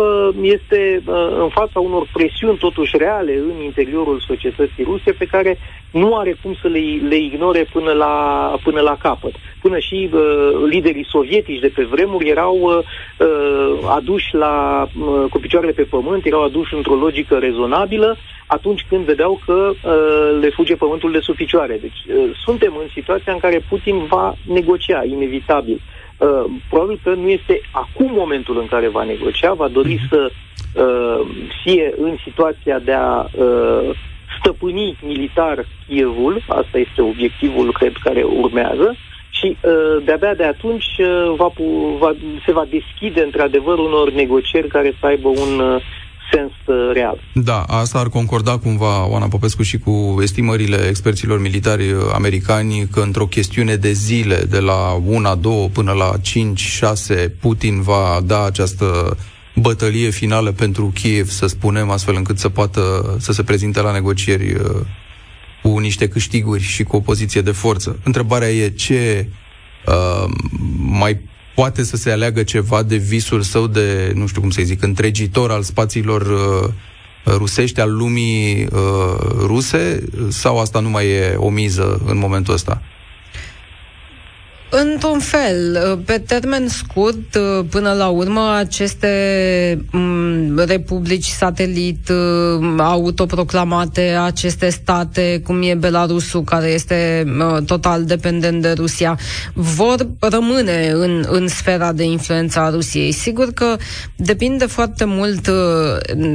este 0.40 1.02
în 1.38 1.48
fața 1.48 1.80
unor 1.80 2.08
presiuni 2.12 2.58
totuși 2.58 2.96
reale 2.96 3.32
în 3.32 3.60
interiorul 3.62 4.20
societății 4.20 4.84
ruse 4.84 5.12
pe 5.12 5.24
care 5.24 5.58
nu 5.92 6.16
are 6.16 6.36
cum 6.42 6.54
să 6.60 6.68
le, 6.68 6.78
le 7.08 7.16
ignore 7.16 7.66
până 7.72 7.92
la, 7.92 8.14
până 8.62 8.80
la 8.80 8.96
capăt. 8.96 9.34
Până 9.60 9.78
și 9.78 10.10
uh, 10.12 10.20
liderii 10.68 11.06
sovietici 11.08 11.60
de 11.60 11.72
pe 11.74 11.82
vremuri 11.82 12.28
erau 12.28 12.58
uh, 12.60 13.88
aduși 13.88 14.34
la, 14.34 14.86
uh, 14.98 15.24
cu 15.30 15.38
picioarele 15.38 15.72
pe 15.72 15.82
pământ, 15.82 16.26
erau 16.26 16.42
aduși 16.42 16.74
într-o 16.74 16.94
logică 16.94 17.38
rezonabilă 17.38 18.16
atunci 18.46 18.86
când 18.88 19.04
vedeau 19.04 19.40
că 19.46 19.70
uh, 19.70 20.38
le 20.40 20.48
fuge 20.48 20.76
pământul 20.76 21.12
de 21.12 21.18
sub 21.18 21.34
picioare. 21.34 21.78
Deci 21.80 22.16
uh, 22.16 22.30
suntem 22.44 22.76
în 22.80 22.88
situația 22.92 23.32
în 23.32 23.38
care 23.38 23.64
Putin 23.68 24.04
va 24.04 24.34
negocia, 24.46 25.04
inevitabil. 25.04 25.80
Uh, 26.16 26.44
probabil 26.68 27.00
că 27.02 27.10
nu 27.14 27.28
este 27.28 27.60
acum 27.70 28.10
momentul 28.12 28.58
în 28.58 28.66
care 28.66 28.88
va 28.88 29.04
negocia, 29.04 29.52
va 29.52 29.68
dori 29.68 29.94
mhm. 29.94 30.08
să 30.08 30.30
uh, 30.30 31.26
fie 31.62 31.94
în 31.96 32.16
situația 32.24 32.78
de 32.78 32.92
a 32.92 33.26
uh, 33.36 33.90
stăpâni 34.42 34.98
militar 35.02 35.66
Kievul, 35.86 36.44
asta 36.48 36.78
este 36.78 37.00
obiectivul, 37.02 37.72
cred, 37.72 37.92
care 38.04 38.22
urmează, 38.22 38.96
și 39.30 39.56
uh, 39.60 40.04
de-abia 40.04 40.34
de 40.34 40.44
atunci 40.44 40.90
uh, 40.98 41.34
va, 41.36 41.48
va, 41.98 42.14
se 42.46 42.52
va 42.52 42.66
deschide 42.70 43.22
într-adevăr 43.22 43.78
unor 43.78 44.12
negocieri 44.12 44.68
care 44.68 44.96
să 45.00 45.06
aibă 45.06 45.28
un 45.28 45.58
uh, 45.58 45.82
sens 46.32 46.52
uh, 46.66 46.90
real. 46.92 47.18
Da, 47.32 47.62
asta 47.62 47.98
ar 47.98 48.08
concorda 48.08 48.58
cumva, 48.58 49.08
Oana 49.08 49.28
Popescu, 49.28 49.62
și 49.62 49.78
cu 49.78 50.18
estimările 50.22 50.86
experților 50.88 51.40
militari 51.40 51.92
uh, 51.92 52.00
americani 52.14 52.88
că 52.92 53.00
într-o 53.00 53.26
chestiune 53.26 53.74
de 53.74 53.92
zile, 53.92 54.36
de 54.50 54.58
la 54.58 55.00
1, 55.06 55.36
2 55.40 55.70
până 55.72 55.92
la 55.92 56.10
5, 56.22 56.60
6, 56.60 57.34
Putin 57.40 57.80
va 57.80 58.20
da 58.24 58.44
această 58.44 59.16
bătălie 59.54 60.10
finală 60.10 60.52
pentru 60.52 60.90
Kiev, 60.94 61.28
să 61.28 61.46
spunem, 61.46 61.90
astfel 61.90 62.14
încât 62.14 62.38
să 62.38 62.48
poată 62.48 63.16
să 63.20 63.32
se 63.32 63.42
prezinte 63.42 63.80
la 63.80 63.92
negocieri 63.92 64.54
uh, 64.54 64.80
cu 65.62 65.78
niște 65.78 66.08
câștiguri 66.08 66.62
și 66.62 66.82
cu 66.82 66.96
o 66.96 67.00
poziție 67.00 67.40
de 67.40 67.50
forță. 67.50 67.98
Întrebarea 68.02 68.50
e 68.50 68.68
ce 68.68 69.28
uh, 69.86 70.30
mai 70.76 71.20
poate 71.54 71.82
să 71.82 71.96
se 71.96 72.10
aleagă 72.10 72.42
ceva 72.42 72.82
de 72.82 72.96
visul 72.96 73.42
său 73.42 73.66
de, 73.66 74.12
nu 74.14 74.26
știu 74.26 74.40
cum 74.40 74.50
să 74.50 74.62
zic, 74.62 74.82
întregitor 74.82 75.50
al 75.50 75.62
spațiilor 75.62 76.22
uh, 76.22 76.68
rusești, 77.26 77.80
al 77.80 77.96
lumii 77.96 78.62
uh, 78.64 79.16
ruse, 79.38 80.04
sau 80.28 80.58
asta 80.58 80.80
nu 80.80 80.90
mai 80.90 81.06
e 81.06 81.34
o 81.36 81.48
miză 81.48 82.00
în 82.06 82.18
momentul 82.18 82.54
ăsta? 82.54 82.82
Într-un 84.74 85.18
fel, 85.18 85.96
pe 86.06 86.18
termen 86.18 86.68
scurt, 86.68 87.38
până 87.70 87.92
la 87.92 88.08
urmă, 88.08 88.54
aceste 88.56 89.08
m- 89.86 90.66
republici 90.66 91.26
satelit 91.26 92.12
autoproclamate, 92.78 94.00
aceste 94.00 94.68
state, 94.68 95.40
cum 95.44 95.62
e 95.62 95.74
Belarusul, 95.74 96.42
care 96.42 96.66
este 96.66 97.24
total 97.66 98.04
dependent 98.04 98.62
de 98.62 98.72
Rusia, 98.72 99.18
vor 99.54 100.06
rămâne 100.20 100.90
în, 100.94 101.24
în 101.28 101.48
sfera 101.48 101.92
de 101.92 102.04
influență 102.04 102.58
a 102.58 102.70
Rusiei. 102.70 103.12
Sigur 103.12 103.52
că 103.52 103.76
depinde 104.16 104.66
foarte 104.66 105.04
mult 105.04 105.50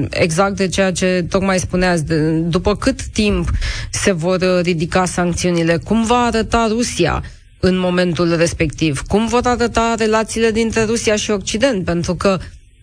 exact 0.10 0.56
de 0.56 0.68
ceea 0.68 0.92
ce 0.92 1.26
tocmai 1.30 1.60
spuneați, 1.60 2.06
de, 2.06 2.16
după 2.30 2.76
cât 2.76 3.04
timp 3.04 3.50
se 3.92 4.12
vor 4.12 4.40
ridica 4.62 5.06
sancțiunile, 5.06 5.78
cum 5.78 6.04
va 6.06 6.18
arăta 6.18 6.68
Rusia 6.70 7.24
în 7.60 7.78
momentul 7.78 8.36
respectiv. 8.36 9.02
Cum 9.02 9.28
vor 9.28 9.42
arăta 9.44 9.96
relațiile 9.98 10.52
dintre 10.52 10.84
Rusia 10.84 11.16
și 11.16 11.32
Occident? 11.32 11.86
Pentru 11.86 12.16
că 12.16 12.38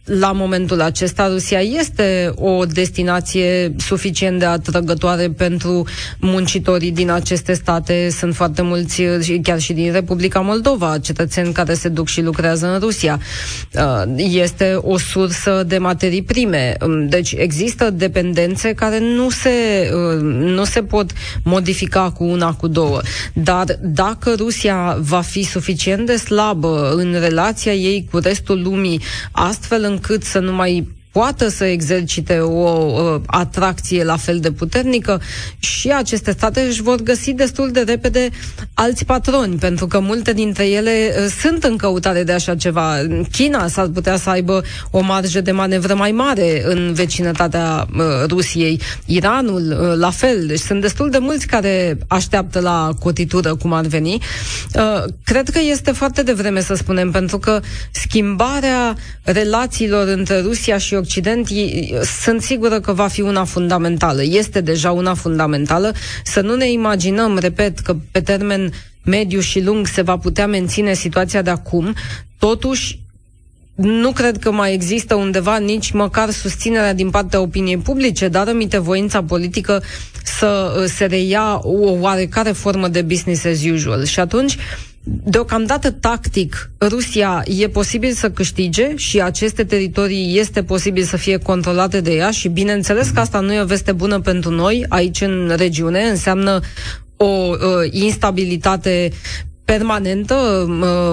la 0.04 0.32
momentul 0.32 0.80
acesta 0.80 1.28
Rusia 1.28 1.60
este 1.60 2.32
o 2.34 2.64
destinație 2.64 3.74
suficient 3.78 4.38
de 4.38 4.44
atrăgătoare 4.44 5.30
pentru 5.30 5.84
muncitorii 6.18 6.90
din 6.90 7.10
aceste 7.10 7.52
state. 7.52 8.08
Sunt 8.10 8.34
foarte 8.34 8.62
mulți, 8.62 9.02
chiar 9.42 9.60
și 9.60 9.72
din 9.72 9.92
Republica 9.92 10.40
Moldova, 10.40 10.98
cetățeni 10.98 11.52
care 11.52 11.74
se 11.74 11.88
duc 11.88 12.08
și 12.08 12.22
lucrează 12.22 12.66
în 12.66 12.78
Rusia. 12.78 13.20
Uh, 13.72 14.02
este 14.16 14.78
o 14.80 14.98
sursă 14.98 15.64
de 15.66 15.78
materii 15.78 16.22
prime. 16.22 16.76
Um, 16.80 17.08
deci 17.08 17.34
există 17.36 17.90
dependențe 17.90 18.72
care 18.72 18.98
nu 18.98 19.30
se, 19.30 19.50
uh, 19.92 20.20
nu 20.30 20.64
se 20.64 20.82
pot 20.82 21.10
modifica 21.42 22.10
cu 22.10 22.24
una, 22.24 22.52
cu 22.52 22.68
două. 22.68 23.00
Dar 23.32 23.64
dacă 23.82 24.34
Rusia 24.36 24.96
va 25.00 25.20
fi 25.20 25.42
suficient 25.42 26.06
de 26.06 26.16
slabă 26.16 26.92
în 26.96 27.16
relația 27.20 27.72
ei 27.72 28.08
cu 28.10 28.18
restul 28.18 28.62
lumii, 28.62 29.00
astfel 29.32 29.82
încât 29.94 30.22
să 30.22 30.38
nu 30.38 30.52
mai 30.52 30.88
poată 31.14 31.48
să 31.48 31.64
exercite 31.64 32.38
o 32.38 32.68
uh, 32.68 33.20
atracție 33.26 34.04
la 34.04 34.16
fel 34.16 34.40
de 34.40 34.50
puternică 34.50 35.20
și 35.58 35.88
aceste 35.90 36.30
state 36.30 36.60
își 36.60 36.82
vor 36.82 37.02
găsi 37.02 37.32
destul 37.32 37.70
de 37.70 37.80
repede 37.80 38.28
alți 38.74 39.04
patroni, 39.04 39.56
pentru 39.56 39.86
că 39.86 40.00
multe 40.00 40.32
dintre 40.32 40.66
ele 40.66 41.14
uh, 41.18 41.26
sunt 41.40 41.64
în 41.64 41.76
căutare 41.76 42.22
de 42.22 42.32
așa 42.32 42.54
ceva. 42.54 42.96
China 43.32 43.68
s-ar 43.68 43.86
putea 43.86 44.16
să 44.16 44.30
aibă 44.30 44.62
o 44.90 45.00
marjă 45.00 45.40
de 45.40 45.50
manevră 45.52 45.94
mai 45.94 46.12
mare 46.12 46.62
în 46.66 46.92
vecinătatea 46.92 47.86
uh, 47.96 48.04
Rusiei, 48.28 48.80
Iranul 49.06 49.76
uh, 49.80 49.98
la 49.98 50.10
fel, 50.10 50.46
deci 50.46 50.58
sunt 50.58 50.80
destul 50.80 51.10
de 51.10 51.18
mulți 51.18 51.46
care 51.46 51.98
așteaptă 52.08 52.60
la 52.60 52.90
cotitură, 53.00 53.54
cum 53.54 53.72
ar 53.72 53.86
veni. 53.86 54.18
Uh, 54.74 55.04
cred 55.24 55.48
că 55.48 55.60
este 55.70 55.92
foarte 55.92 56.22
devreme 56.22 56.60
să 56.60 56.74
spunem, 56.74 57.10
pentru 57.10 57.38
că 57.38 57.60
schimbarea 57.90 58.96
relațiilor 59.22 60.08
între 60.08 60.40
Rusia 60.40 60.78
și 60.78 60.94
Occident, 61.04 61.48
sunt 62.22 62.42
sigură 62.42 62.80
că 62.80 62.92
va 62.92 63.06
fi 63.06 63.20
una 63.20 63.44
fundamentală. 63.44 64.22
Este 64.22 64.60
deja 64.60 64.90
una 64.92 65.14
fundamentală. 65.14 65.92
Să 66.24 66.40
nu 66.40 66.54
ne 66.56 66.70
imaginăm, 66.70 67.38
repet, 67.38 67.78
că 67.78 67.96
pe 68.10 68.20
termen 68.20 68.72
mediu 69.04 69.40
și 69.40 69.62
lung 69.62 69.86
se 69.86 70.02
va 70.02 70.16
putea 70.16 70.46
menține 70.46 70.94
situația 70.94 71.42
de 71.42 71.50
acum. 71.50 71.94
Totuși, 72.38 72.98
nu 73.74 74.10
cred 74.12 74.38
că 74.38 74.52
mai 74.52 74.72
există 74.74 75.14
undeva 75.14 75.56
nici 75.58 75.90
măcar 75.90 76.30
susținerea 76.30 76.94
din 76.94 77.10
partea 77.10 77.40
opiniei 77.40 77.78
publice, 77.78 78.28
dar 78.28 78.48
aminte 78.48 78.78
voința 78.78 79.22
politică 79.22 79.82
să 80.24 80.76
uh, 80.80 80.84
se 80.84 81.04
reia 81.04 81.60
o 81.62 81.90
oarecare 82.00 82.50
formă 82.52 82.88
de 82.88 83.02
business 83.02 83.44
as 83.44 83.64
usual. 83.64 84.04
Și 84.04 84.20
atunci, 84.20 84.56
Deocamdată, 85.06 85.90
tactic, 85.90 86.70
Rusia 86.80 87.42
e 87.58 87.68
posibil 87.68 88.12
să 88.12 88.30
câștige 88.30 88.96
și 88.96 89.20
aceste 89.20 89.64
teritorii 89.64 90.38
este 90.38 90.62
posibil 90.62 91.02
să 91.02 91.16
fie 91.16 91.36
controlate 91.38 92.00
de 92.00 92.12
ea 92.14 92.30
și 92.30 92.48
bineînțeles 92.48 93.08
că 93.08 93.20
asta 93.20 93.40
nu 93.40 93.52
e 93.52 93.60
o 93.60 93.64
veste 93.64 93.92
bună 93.92 94.20
pentru 94.20 94.50
noi 94.50 94.84
aici 94.88 95.20
în 95.20 95.52
regiune, 95.56 96.02
înseamnă 96.02 96.60
o 97.16 97.24
uh, 97.26 97.56
instabilitate 97.90 99.10
permanentă, 99.64 100.64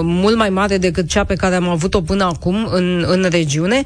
mult 0.03 0.35
mai 0.35 0.49
mare 0.49 0.77
decât 0.77 1.07
cea 1.07 1.23
pe 1.23 1.35
care 1.35 1.55
am 1.55 1.67
avut-o 1.69 2.01
până 2.01 2.23
acum 2.23 2.67
în, 2.71 3.05
în 3.07 3.25
regiune, 3.29 3.81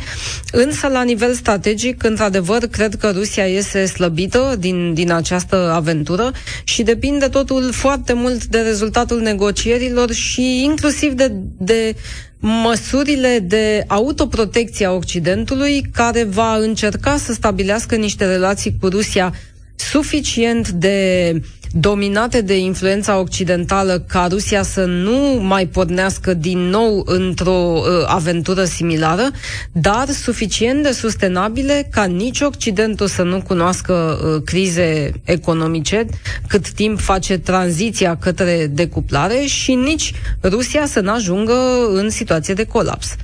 însă 0.51 0.88
la 0.88 1.04
nivel 1.04 1.34
strategic, 1.34 2.04
într-adevăr, 2.04 2.58
cred 2.71 2.95
că 2.95 3.12
Rusia 3.15 3.45
este 3.45 3.86
slăbită 3.86 4.56
din, 4.60 4.93
din 4.93 5.12
această 5.12 5.71
aventură 5.75 6.32
și 6.63 6.84
depinde 6.84 7.28
totul 7.28 7.71
foarte 7.71 8.13
mult 8.13 8.45
de 8.45 8.60
rezultatul 8.60 9.19
negocierilor 9.21 10.12
și 10.12 10.63
inclusiv 10.63 11.12
de, 11.13 11.32
de 11.58 11.95
măsurile 12.39 13.39
de 13.39 13.84
autoprotecție 13.88 14.86
a 14.86 14.91
Occidentului 14.91 15.82
care 15.93 16.23
va 16.23 16.56
încerca 16.58 17.17
să 17.17 17.34
stabilească 17.34 17.95
niște 17.95 18.25
relații 18.25 18.75
cu 18.80 18.88
Rusia 18.88 19.34
suficient 19.75 20.69
de 20.69 21.41
dominate 21.71 22.41
de 22.41 22.58
influența 22.58 23.19
occidentală 23.19 24.04
ca 24.08 24.28
Rusia 24.30 24.63
să 24.63 24.86
nu 24.86 25.39
mai 25.41 25.65
pornească 25.65 26.34
din 26.34 26.60
nou 26.60 27.04
într-o 27.06 27.51
uh, 27.51 27.84
aventură 28.06 28.63
similară, 28.63 29.32
dar 29.71 30.08
suficient 30.10 30.84
de 30.84 30.91
sustenabile 30.91 31.88
ca 31.91 32.04
nici 32.04 32.41
Occidentul 32.41 33.08
să 33.08 33.23
nu 33.23 33.41
cunoască 33.41 33.93
uh, 33.93 34.41
crize 34.45 35.12
economice 35.23 36.06
cât 36.47 36.69
timp 36.69 36.99
face 36.99 37.38
tranziția 37.38 38.17
către 38.17 38.67
decuplare 38.71 39.41
și 39.45 39.73
nici 39.73 40.13
Rusia 40.43 40.86
să 40.86 40.99
nu 40.99 41.12
ajungă 41.12 41.54
în 41.93 42.10
situație 42.10 42.54
de 42.54 42.65
colaps. 42.65 43.15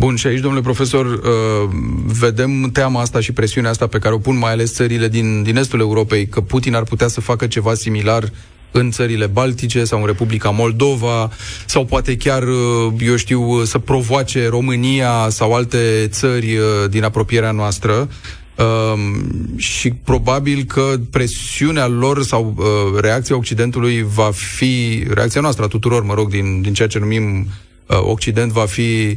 Bun, 0.00 0.16
și 0.16 0.26
aici, 0.26 0.40
domnule 0.40 0.62
profesor, 0.62 1.06
uh, 1.06 1.70
vedem 2.04 2.70
teama 2.72 3.00
asta 3.00 3.20
și 3.20 3.32
presiunea 3.32 3.70
asta 3.70 3.86
pe 3.86 3.98
care 3.98 4.14
o 4.14 4.18
pun 4.18 4.38
mai 4.38 4.52
ales 4.52 4.72
țările 4.74 5.08
din, 5.08 5.42
din 5.42 5.56
estul 5.56 5.80
Europei, 5.80 6.26
că 6.26 6.40
Putin 6.40 6.74
ar 6.74 6.82
putea 6.82 7.08
să 7.08 7.20
facă 7.20 7.46
ceva 7.46 7.74
similar 7.74 8.32
în 8.70 8.90
țările 8.90 9.26
Baltice 9.26 9.84
sau 9.84 10.00
în 10.00 10.06
Republica 10.06 10.50
Moldova 10.50 11.30
sau 11.66 11.84
poate 11.84 12.16
chiar, 12.16 12.42
uh, 12.42 12.92
eu 12.98 13.16
știu, 13.16 13.64
să 13.64 13.78
provoace 13.78 14.48
România 14.48 15.26
sau 15.28 15.54
alte 15.54 16.06
țări 16.10 16.56
uh, 16.56 16.64
din 16.90 17.04
apropierea 17.04 17.50
noastră. 17.50 18.08
Um, 18.56 19.56
și 19.56 19.90
probabil 19.90 20.64
că 20.64 20.94
presiunea 21.10 21.86
lor 21.86 22.22
sau 22.22 22.54
uh, 22.56 23.00
reacția 23.00 23.36
Occidentului 23.36 24.06
va 24.14 24.30
fi, 24.32 25.04
reacția 25.10 25.40
noastră 25.40 25.64
a 25.64 25.68
tuturor, 25.68 26.02
mă 26.02 26.14
rog, 26.14 26.30
din, 26.30 26.60
din 26.62 26.72
ceea 26.72 26.88
ce 26.88 26.98
numim 26.98 27.46
uh, 27.86 27.98
Occident, 28.02 28.52
va 28.52 28.64
fi 28.64 28.80
uh, 28.80 29.16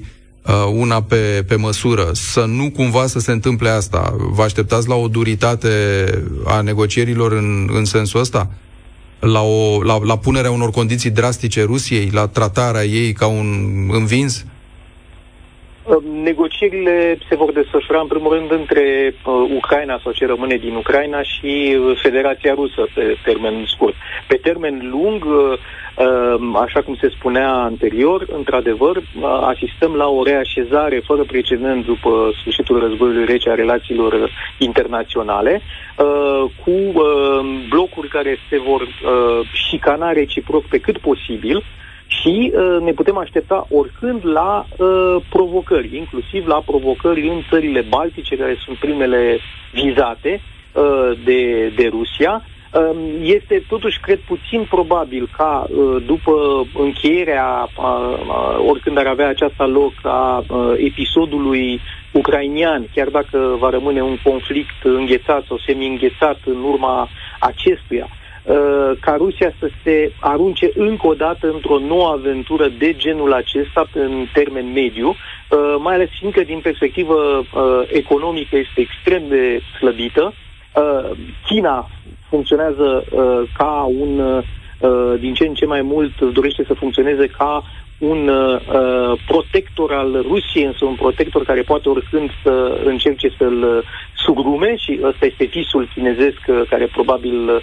una 0.73 1.01
pe, 1.01 1.43
pe 1.47 1.55
măsură. 1.55 2.09
Să 2.13 2.45
nu 2.47 2.71
cumva 2.71 3.07
să 3.07 3.19
se 3.19 3.31
întâmple 3.31 3.69
asta. 3.69 4.15
Vă 4.17 4.43
așteptați 4.43 4.87
la 4.87 4.95
o 4.95 5.07
duritate 5.07 5.69
a 6.45 6.61
negocierilor 6.61 7.31
în, 7.31 7.69
în 7.73 7.85
sensul 7.85 8.19
ăsta? 8.19 8.49
La, 9.19 9.41
o, 9.41 9.83
la, 9.83 9.99
la 10.03 10.17
punerea 10.17 10.51
unor 10.51 10.71
condiții 10.71 11.09
drastice 11.09 11.63
Rusiei, 11.63 12.09
la 12.13 12.27
tratarea 12.27 12.83
ei 12.83 13.13
ca 13.13 13.27
un 13.27 13.47
învins? 13.91 14.45
Negocierile 16.23 17.17
se 17.29 17.35
vor 17.35 17.51
desfășura 17.51 17.99
în 17.99 18.07
primul 18.07 18.33
rând 18.33 18.51
între 18.51 19.13
uh, 19.13 19.49
Ucraina 19.55 19.99
sau 20.03 20.11
ce 20.11 20.25
rămâne 20.25 20.55
din 20.55 20.75
Ucraina 20.75 21.21
și 21.21 21.77
uh, 21.79 21.99
Federația 22.01 22.53
Rusă 22.53 22.87
pe 22.93 23.17
termen 23.23 23.65
scurt. 23.65 23.95
Pe 24.27 24.35
termen 24.35 24.89
lung, 24.91 25.25
uh, 25.25 25.57
Ehm, 25.97 26.55
așa 26.55 26.81
cum 26.81 26.95
se 26.95 27.09
spunea 27.09 27.51
anterior, 27.53 28.25
într-adevăr, 28.35 29.03
asistăm 29.41 29.93
la 29.93 30.07
o 30.07 30.23
reașezare 30.23 31.01
fără 31.05 31.23
precedent 31.23 31.85
după 31.85 32.31
sfârșitul 32.39 32.79
războiului 32.79 33.25
rece 33.25 33.49
a 33.49 33.55
relațiilor 33.55 34.29
internaționale, 34.57 35.51
ehm, 35.51 36.51
cu 36.63 36.71
ehm, 36.71 37.67
blocuri 37.69 38.07
care 38.07 38.37
se 38.49 38.59
vor 38.59 38.87
șicana 39.69 40.11
reciproc 40.11 40.65
pe 40.65 40.77
cât 40.77 40.97
posibil, 40.97 41.63
și 42.21 42.53
uh, 42.53 42.81
ne 42.81 42.91
putem 42.91 43.17
aștepta 43.17 43.67
oricând 43.69 44.25
la 44.27 44.65
uh, 44.77 45.15
provocări, 45.29 45.97
inclusiv 45.97 46.47
la 46.47 46.61
provocări 46.65 47.27
în 47.27 47.41
țările 47.49 47.81
baltice, 47.89 48.35
care 48.35 48.55
sunt 48.65 48.77
primele 48.77 49.39
vizate 49.71 50.41
uh, 50.73 51.11
de, 51.23 51.71
de 51.75 51.87
Rusia, 51.87 52.43
Ehm, 52.73 53.21
este 53.21 53.63
totuși, 53.67 53.99
cred, 53.99 54.19
puțin 54.19 54.65
probabil 54.69 55.29
ca 55.37 55.65
uh, 55.69 56.03
după 56.05 56.65
încheierea, 56.77 57.69
oricând 58.67 58.97
ar 58.97 59.05
avea 59.05 59.27
aceasta 59.27 59.65
loc, 59.65 59.93
a 60.03 60.43
episodului 60.77 61.81
ucrainian, 62.11 62.87
chiar 62.95 63.07
dacă 63.07 63.55
va 63.59 63.69
rămâne 63.69 64.01
un 64.01 64.17
conflict 64.23 64.83
înghețat 64.83 65.43
sau 65.47 65.57
semi-înghețat 65.57 66.39
în 66.45 66.63
urma 66.63 67.09
acestuia, 67.39 68.07
ca 68.99 69.15
Rusia 69.17 69.53
să 69.59 69.69
se 69.83 70.11
arunce 70.19 70.71
încă 70.75 71.07
o 71.07 71.13
dată 71.13 71.51
într-o 71.53 71.79
nouă 71.79 72.07
aventură 72.07 72.67
de 72.77 72.93
genul 72.93 73.33
acesta 73.33 73.87
în 73.93 74.25
termen 74.33 74.71
mediu, 74.71 75.15
mai 75.79 75.93
ales 75.93 76.09
fiindcă 76.19 76.43
din 76.43 76.59
perspectivă 76.59 77.45
economică 77.87 78.57
este 78.57 78.81
extrem 78.81 79.23
de 79.27 79.59
slăbită. 79.79 80.33
China 81.45 81.89
funcționează 82.33 83.05
uh, 83.11 83.49
ca 83.57 83.73
un, 83.99 84.19
uh, 84.19 85.19
din 85.19 85.33
ce 85.33 85.45
în 85.47 85.53
ce 85.53 85.65
mai 85.65 85.81
mult 85.81 86.21
dorește 86.21 86.63
să 86.67 86.73
funcționeze 86.73 87.27
ca 87.27 87.63
un 87.97 88.27
uh, 88.27 89.19
protector 89.27 89.93
al 89.93 90.21
Rusiei, 90.21 90.65
însă 90.65 90.85
un 90.85 90.95
protector 90.95 91.43
care 91.43 91.61
poate 91.61 91.89
oricând 91.89 92.29
să 92.43 92.81
încerce 92.85 93.29
să-l 93.37 93.83
sugrume 94.25 94.75
și 94.77 94.99
ăsta 95.03 95.25
este 95.25 95.45
visul 95.45 95.89
chinezesc 95.93 96.39
uh, 96.47 96.61
care 96.69 96.85
probabil 96.85 97.49
uh, 97.49 97.59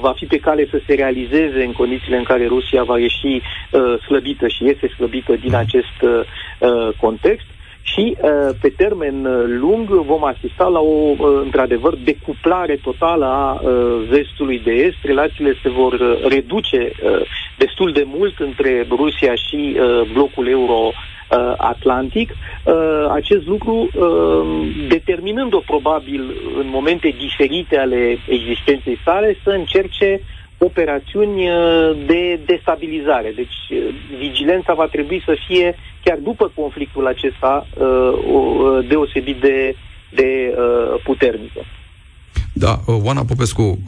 va 0.00 0.12
fi 0.12 0.26
pe 0.26 0.36
cale 0.36 0.66
să 0.70 0.80
se 0.86 0.94
realizeze 0.94 1.64
în 1.64 1.72
condițiile 1.72 2.16
în 2.16 2.22
care 2.22 2.46
Rusia 2.46 2.82
va 2.82 2.98
ieși 2.98 3.26
uh, 3.26 4.00
slăbită 4.06 4.48
și 4.48 4.68
este 4.68 4.88
slăbită 4.88 5.34
din 5.36 5.54
acest 5.54 5.98
uh, 6.02 6.88
context 7.00 7.46
și 7.84 8.16
uh, 8.20 8.30
pe 8.60 8.68
termen 8.68 9.24
uh, 9.24 9.44
lung 9.46 9.88
vom 9.88 10.24
asista 10.24 10.66
la 10.66 10.78
o, 10.78 11.10
uh, 11.10 11.16
într-adevăr, 11.42 11.94
decuplare 12.04 12.76
totală 12.82 13.24
a 13.24 13.60
vestului 14.08 14.58
de 14.64 14.70
est. 14.70 14.96
Relațiile 15.02 15.54
se 15.62 15.68
vor 15.68 16.18
reduce 16.28 16.92
destul 17.58 17.92
de 17.92 18.04
mult 18.06 18.38
între 18.38 18.86
Rusia 18.90 19.34
și 19.34 19.76
blocul 20.12 20.48
euro 20.48 20.90
Atlantic, 21.56 22.32
acest 23.10 23.46
lucru 23.46 23.88
determinând-o 24.88 25.58
probabil 25.58 26.20
în 26.58 26.68
momente 26.68 27.14
diferite 27.18 27.78
ale 27.78 28.18
existenței 28.28 28.98
sale 29.04 29.36
să 29.42 29.50
încerce 29.50 30.20
operațiuni 30.58 31.48
de 32.06 32.40
destabilizare. 32.46 33.32
Deci 33.36 33.80
vigilența 34.18 34.74
va 34.74 34.86
trebui 34.86 35.22
să 35.26 35.36
fie 35.46 35.74
chiar 36.04 36.18
după 36.22 36.52
conflictul 36.54 37.06
acesta 37.06 37.66
uh, 37.78 37.86
uh, 37.86 38.88
deosebit 38.88 39.40
de, 39.40 39.76
de 40.14 40.54
uh, 40.56 41.00
puternică. 41.04 41.60
Da, 42.56 42.80
Oana 42.86 43.24
Popescu, 43.24 43.78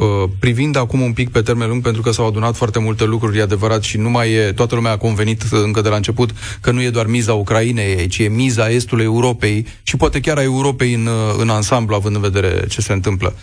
privind 0.41 0.77
acum 0.77 1.01
un 1.01 1.13
pic 1.13 1.31
pe 1.31 1.41
termen 1.41 1.69
lung, 1.69 1.83
pentru 1.83 2.03
că 2.03 2.11
s-au 2.11 2.27
adunat 2.27 2.57
foarte 2.57 2.79
multe 2.79 3.05
lucruri, 3.05 3.39
e 3.39 3.43
adevărat, 3.43 3.83
și 3.83 3.99
nu 3.99 4.11
mai 4.11 4.33
e, 4.33 4.53
toată 4.53 4.75
lumea 4.75 4.91
a 4.91 4.97
convenit 4.97 5.43
încă 5.51 5.81
de 5.81 5.89
la 5.89 5.97
început 5.97 6.31
că 6.61 6.71
nu 6.71 6.83
e 6.83 6.91
doar 6.91 7.07
miza 7.07 7.35
Ucrainei, 7.35 8.07
ci 8.07 8.19
e 8.19 8.29
miza 8.29 8.71
Estului 8.71 9.05
Europei 9.05 9.67
și 9.83 9.97
poate 9.97 10.21
chiar 10.21 10.37
a 10.37 10.43
Europei 10.43 10.95
în, 10.95 11.09
în 11.39 11.49
ansamblu, 11.49 11.95
având 11.95 12.15
în 12.15 12.21
vedere 12.21 12.67
ce 12.69 12.81
se 12.81 12.93
întâmplă. 12.93 13.35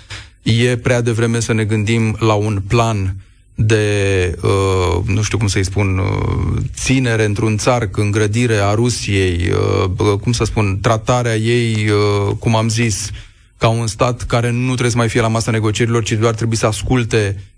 E 0.43 0.77
prea 0.77 1.01
devreme 1.01 1.39
să 1.39 1.53
ne 1.53 1.63
gândim 1.63 2.15
la 2.19 2.33
un 2.33 2.61
plan 2.67 2.97
uh, 3.01 3.11
de, 3.55 4.35
uh, 4.41 5.03
nu 5.05 5.21
știu 5.21 5.37
cum 5.37 5.47
să-i 5.47 5.63
spun, 5.65 5.97
uh, 5.97 6.61
ținere 6.75 7.25
într-un 7.25 7.57
țarc, 7.57 7.97
îngrădire 7.97 8.55
a 8.55 8.73
Rusiei, 8.73 9.49
uh, 9.97 10.17
cum 10.21 10.31
să 10.31 10.43
spun, 10.43 10.79
tratarea 10.81 11.35
ei, 11.35 11.89
uh, 11.89 12.35
cum 12.39 12.55
am 12.55 12.69
zis, 12.69 13.09
ca 13.57 13.67
un 13.67 13.87
stat 13.87 14.21
care 14.21 14.51
nu 14.51 14.65
trebuie 14.65 14.89
să 14.89 14.97
mai 14.97 15.09
fie 15.09 15.21
la 15.21 15.27
masa 15.27 15.51
negocierilor, 15.51 16.03
ci 16.03 16.11
doar 16.11 16.33
trebuie 16.33 16.57
să 16.57 16.65
asculte 16.65 17.35
Uh, 17.37 17.52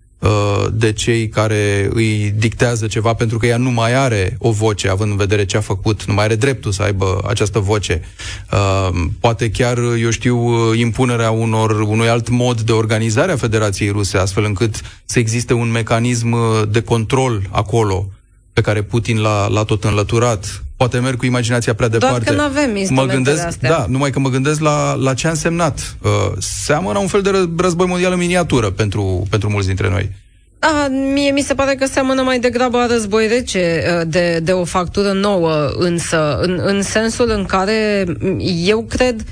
de 0.72 0.94
cei 0.94 1.30
care 1.30 1.90
îi 1.94 2.34
dictează 2.38 2.88
ceva, 2.88 3.14
pentru 3.14 3.38
că 3.38 3.46
ea 3.46 3.58
nu 3.58 3.72
mai 3.72 3.94
are 3.94 4.36
o 4.40 4.52
voce, 4.52 4.90
având 4.90 5.12
în 5.12 5.18
vedere 5.18 5.46
ce 5.46 5.58
a 5.58 5.62
făcut, 5.62 6.04
nu 6.06 6.14
mai 6.14 6.24
are 6.24 6.36
dreptul 6.36 6.72
să 6.72 6.84
aibă 6.84 7.24
această 7.28 7.60
voce. 7.60 8.02
Uh, 8.52 8.90
poate 9.20 9.50
chiar, 9.50 9.78
eu 9.78 10.10
știu, 10.10 10.74
impunerea 10.74 11.32
unor, 11.32 11.72
unui 11.72 12.10
alt 12.10 12.30
mod 12.30 12.62
de 12.62 12.72
organizare 12.72 13.32
a 13.32 13.38
Federației 13.38 13.90
Ruse, 13.90 14.18
astfel 14.18 14.44
încât 14.44 14.82
să 15.06 15.20
existe 15.20 15.54
un 15.54 15.72
mecanism 15.72 16.36
de 16.72 16.82
control 16.82 17.42
acolo, 17.52 18.10
pe 18.54 18.62
care 18.62 18.82
Putin 18.82 19.22
l-a, 19.22 19.48
l-a 19.48 19.64
tot 19.64 19.84
înlăturat. 19.84 20.65
Poate 20.78 21.00
merg 21.00 21.18
cu 21.18 21.26
imaginația 21.26 21.74
prea 21.74 21.88
departe. 21.88 22.24
Doar 22.24 22.36
că 22.36 22.42
nu 22.42 22.60
avem 22.60 22.78
mă 22.90 23.06
gândesc, 23.06 23.46
astea. 23.46 23.70
Da, 23.70 23.86
numai 23.90 24.10
că 24.10 24.20
mă 24.20 24.30
gândesc 24.30 24.60
la, 24.60 24.94
la 24.94 25.14
ce 25.14 25.28
a 25.28 25.30
însemnat. 25.30 25.96
Uh, 26.02 26.12
seamănă 26.38 27.00
un 27.00 27.08
fel 27.08 27.22
de 27.22 27.50
război 27.58 27.88
mondial 27.88 28.12
în 28.12 28.18
miniatură 28.18 28.70
pentru, 28.70 29.26
pentru 29.30 29.50
mulți 29.50 29.68
dintre 29.68 29.90
noi. 29.90 30.12
A, 30.66 30.88
mie 30.88 31.32
mi 31.32 31.42
se 31.42 31.54
pare 31.54 31.76
că 31.76 31.86
seamănă 31.86 32.22
mai 32.22 32.40
degrabă 32.40 32.78
a 32.78 32.86
război 32.86 33.28
rece 33.28 33.84
uh, 33.88 34.08
de, 34.08 34.40
de 34.44 34.52
o 34.52 34.64
factură 34.64 35.12
nouă, 35.12 35.70
însă, 35.78 36.40
în, 36.42 36.60
în 36.64 36.82
sensul 36.82 37.30
în 37.30 37.46
care 37.46 38.06
eu 38.66 38.84
cred 38.84 39.24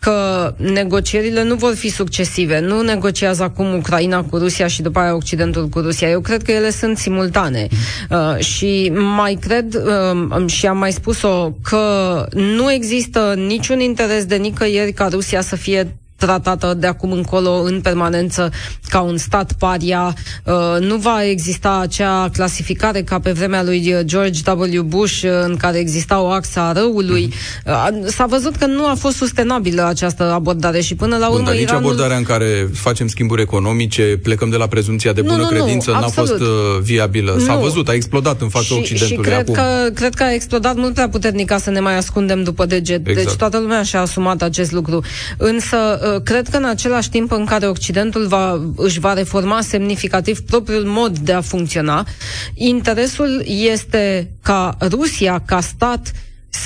că 0.00 0.54
negocierile 0.56 1.42
nu 1.42 1.54
vor 1.54 1.74
fi 1.74 1.88
succesive. 1.88 2.60
Nu 2.60 2.82
negociază 2.82 3.42
acum 3.42 3.74
Ucraina 3.74 4.22
cu 4.22 4.36
Rusia 4.36 4.66
și 4.66 4.82
după 4.82 4.98
aia 4.98 5.14
Occidentul 5.14 5.68
cu 5.68 5.78
Rusia. 5.78 6.08
Eu 6.08 6.20
cred 6.20 6.42
că 6.42 6.52
ele 6.52 6.70
sunt 6.70 6.98
simultane. 6.98 7.66
Uh, 8.10 8.38
și 8.38 8.92
mai 8.94 9.38
cred, 9.40 9.74
uh, 9.74 10.46
și 10.46 10.66
am 10.66 10.78
mai 10.78 10.92
spus-o, 10.92 11.52
că 11.62 12.26
nu 12.34 12.72
există 12.72 13.34
niciun 13.36 13.80
interes 13.80 14.24
de 14.24 14.36
nicăieri 14.36 14.92
ca 14.92 15.08
Rusia 15.10 15.40
să 15.40 15.56
fie 15.56 15.99
tratată 16.20 16.74
de 16.78 16.86
acum 16.86 17.12
încolo 17.12 17.50
în 17.50 17.80
permanență 17.80 18.50
ca 18.88 19.00
un 19.00 19.16
stat 19.16 19.52
paria. 19.58 20.14
Uh, 20.44 20.80
nu 20.80 20.96
va 20.96 21.24
exista 21.24 21.78
acea 21.82 22.28
clasificare 22.32 23.02
ca 23.02 23.18
pe 23.18 23.32
vremea 23.32 23.62
lui 23.62 23.94
George 24.02 24.40
W. 24.50 24.82
Bush, 24.82 25.22
uh, 25.22 25.30
în 25.44 25.56
care 25.56 25.78
exista 25.78 26.20
o 26.20 26.26
axă 26.26 26.60
a 26.60 26.72
răului. 26.72 27.32
Mm-hmm. 27.32 28.06
S-a 28.06 28.26
văzut 28.26 28.56
că 28.56 28.66
nu 28.66 28.86
a 28.86 28.94
fost 28.94 29.16
sustenabilă 29.16 29.86
această 29.86 30.32
abordare 30.32 30.80
și 30.80 30.94
până 30.94 31.16
la 31.16 31.26
urmă 31.26 31.36
Bun, 31.36 31.44
dar 31.44 31.54
Iranul... 31.54 31.80
nici 31.80 31.88
abordarea 31.88 32.16
în 32.16 32.22
care 32.22 32.68
facem 32.72 33.06
schimburi 33.08 33.42
economice, 33.42 34.18
plecăm 34.22 34.50
de 34.50 34.56
la 34.56 34.66
prezumția 34.66 35.12
de 35.12 35.22
bună 35.22 35.36
nu, 35.36 35.42
nu, 35.42 35.48
credință, 35.48 35.90
nu, 35.90 35.96
n-a 35.96 36.02
absolut. 36.02 36.28
fost 36.28 36.40
uh, 36.40 36.48
viabilă. 36.82 37.36
S-a 37.38 37.54
Nu. 37.54 37.60
văzut, 37.60 37.88
a 37.88 37.92
explodat 37.92 38.40
în 38.40 38.48
fața 38.48 38.64
și, 38.64 38.72
Occidentului 38.72 39.24
și 39.24 39.30
cred 39.30 39.38
acum. 39.38 39.54
Că, 39.54 39.90
cred 39.94 40.14
că 40.14 40.22
a 40.22 40.32
explodat 40.32 40.76
mult 40.76 40.94
prea 40.94 41.08
puternic 41.08 41.46
ca 41.46 41.58
să 41.58 41.70
ne 41.70 41.80
mai 41.80 41.96
ascundem 41.96 42.42
după 42.42 42.66
deget. 42.66 43.08
Exact. 43.08 43.26
Deci 43.26 43.36
toată 43.36 43.58
lumea 43.58 43.82
și-a 43.82 44.00
asumat 44.00 44.42
acest 44.42 44.72
lucru. 44.72 45.04
Însă, 45.36 45.76
uh, 46.02 46.09
cred 46.18 46.48
că 46.48 46.56
în 46.56 46.64
același 46.64 47.10
timp 47.10 47.32
în 47.32 47.44
care 47.44 47.66
Occidentul 47.66 48.26
va, 48.26 48.60
își 48.76 49.00
va 49.00 49.12
reforma 49.12 49.60
semnificativ 49.60 50.40
propriul 50.40 50.84
mod 50.84 51.18
de 51.18 51.32
a 51.32 51.40
funcționa, 51.40 52.06
interesul 52.54 53.42
este 53.46 54.30
ca 54.42 54.76
Rusia, 54.90 55.42
ca 55.46 55.60
stat, 55.60 56.12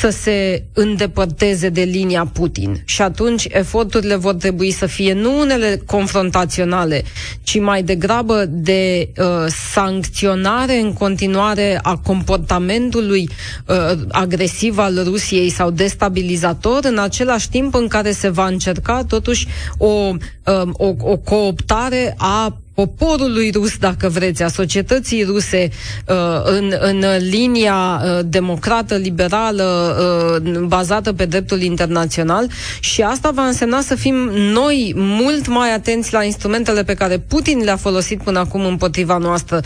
să 0.01 0.11
se 0.11 0.65
îndepărteze 0.73 1.69
de 1.69 1.83
linia 1.83 2.31
Putin. 2.33 2.83
Și 2.85 3.03
atunci 3.03 3.47
eforturile 3.51 4.15
vor 4.17 4.35
trebui 4.35 4.71
să 4.71 4.87
fie 4.87 5.13
nu 5.13 5.39
unele 5.39 5.83
confrontaționale, 5.87 7.03
ci 7.43 7.61
mai 7.61 7.83
degrabă 7.83 8.45
de 8.49 9.09
uh, 9.19 9.27
sancționare 9.73 10.77
în 10.79 10.93
continuare 10.93 11.79
a 11.83 11.97
comportamentului 11.97 13.29
uh, 13.67 13.77
agresiv 14.09 14.79
al 14.79 15.01
Rusiei 15.05 15.51
sau 15.51 15.71
destabilizator, 15.71 16.79
în 16.83 16.99
același 16.99 17.49
timp 17.49 17.75
în 17.75 17.89
care 17.89 18.13
se 18.13 18.29
va 18.29 18.47
încerca 18.47 19.05
totuși 19.09 19.47
o, 19.79 19.87
uh, 19.87 20.63
o, 20.73 20.95
o 20.99 21.17
cooptare 21.17 22.15
a 22.19 22.59
poporului 22.75 23.51
rus, 23.51 23.77
dacă 23.77 24.09
vreți, 24.09 24.43
a 24.43 24.49
societății 24.49 25.23
ruse 25.23 25.69
uh, 26.09 26.17
în, 26.45 26.73
în 26.81 27.05
linia 27.19 28.03
uh, 28.05 28.21
democrată, 28.25 28.95
liberală, 28.95 29.97
uh, 30.45 30.59
bazată 30.59 31.13
pe 31.13 31.25
dreptul 31.25 31.63
internațional. 31.63 32.47
Și 32.81 33.03
asta 33.03 33.31
va 33.31 33.47
însemna 33.47 33.81
să 33.81 33.95
fim 33.95 34.15
noi 34.33 34.93
mult 34.97 35.47
mai 35.47 35.75
atenți 35.75 36.13
la 36.13 36.25
instrumentele 36.25 36.85
pe 36.85 36.95
care 36.95 37.19
Putin 37.19 37.63
le-a 37.65 37.77
folosit 37.77 38.23
până 38.23 38.39
acum 38.39 38.65
împotriva 38.65 39.17
noastră, 39.17 39.61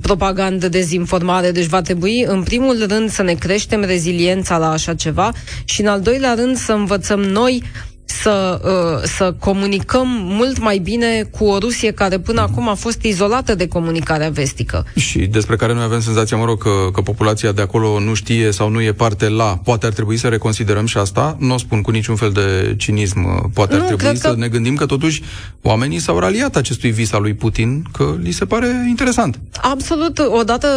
propagandă, 0.00 0.68
dezinformare, 0.68 1.50
deci 1.50 1.66
va 1.66 1.80
trebui 1.80 2.24
în 2.28 2.42
primul 2.42 2.86
rând 2.88 3.10
să 3.10 3.22
ne 3.22 3.32
creștem 3.32 3.84
reziliența 3.84 4.58
la 4.58 4.70
așa 4.70 4.94
ceva 4.94 5.32
și 5.64 5.80
în 5.80 5.86
al 5.86 6.00
doilea 6.00 6.34
rând 6.34 6.56
să 6.56 6.72
învățăm 6.72 7.20
noi 7.20 7.62
să, 8.04 8.60
uh, 8.64 9.08
să 9.16 9.34
comunicăm 9.38 10.06
mult 10.08 10.58
mai 10.60 10.78
bine 10.78 11.28
cu 11.30 11.44
o 11.44 11.58
Rusie 11.58 11.90
care 11.90 12.18
până 12.18 12.40
acum 12.40 12.68
a 12.68 12.74
fost 12.74 13.02
izolată 13.02 13.54
de 13.54 13.68
comunicarea 13.68 14.28
vestică. 14.30 14.86
Și 14.96 15.18
despre 15.18 15.56
care 15.56 15.74
noi 15.74 15.82
avem 15.82 16.00
senzația, 16.00 16.36
mă 16.36 16.44
rog, 16.44 16.62
că, 16.62 16.70
că 16.92 17.00
populația 17.00 17.52
de 17.52 17.62
acolo 17.62 18.00
nu 18.00 18.14
știe 18.14 18.50
sau 18.50 18.68
nu 18.68 18.80
e 18.82 18.92
parte 18.92 19.28
la. 19.28 19.60
Poate 19.64 19.86
ar 19.86 19.92
trebui 19.92 20.16
să 20.16 20.28
reconsiderăm 20.28 20.86
și 20.86 20.98
asta. 20.98 21.36
Nu 21.38 21.54
o 21.54 21.58
spun 21.58 21.82
cu 21.82 21.90
niciun 21.90 22.16
fel 22.16 22.30
de 22.30 22.74
cinism. 22.78 23.50
Poate 23.52 23.74
Nu, 23.74 23.80
ar 23.80 23.86
trebui 23.86 24.04
cred 24.04 24.16
să 24.16 24.28
că- 24.28 24.36
ne 24.38 24.48
gândim 24.48 24.74
că 24.74 24.86
totuși 24.86 25.22
oamenii 25.62 25.98
s-au 25.98 26.18
raliat 26.18 26.56
acestui 26.56 26.90
vis 26.90 27.12
al 27.12 27.22
lui 27.22 27.34
Putin, 27.34 27.84
că 27.92 28.14
li 28.22 28.30
se 28.30 28.44
pare 28.44 28.86
interesant. 28.88 29.38
Absolut, 29.60 30.18
odată, 30.18 30.68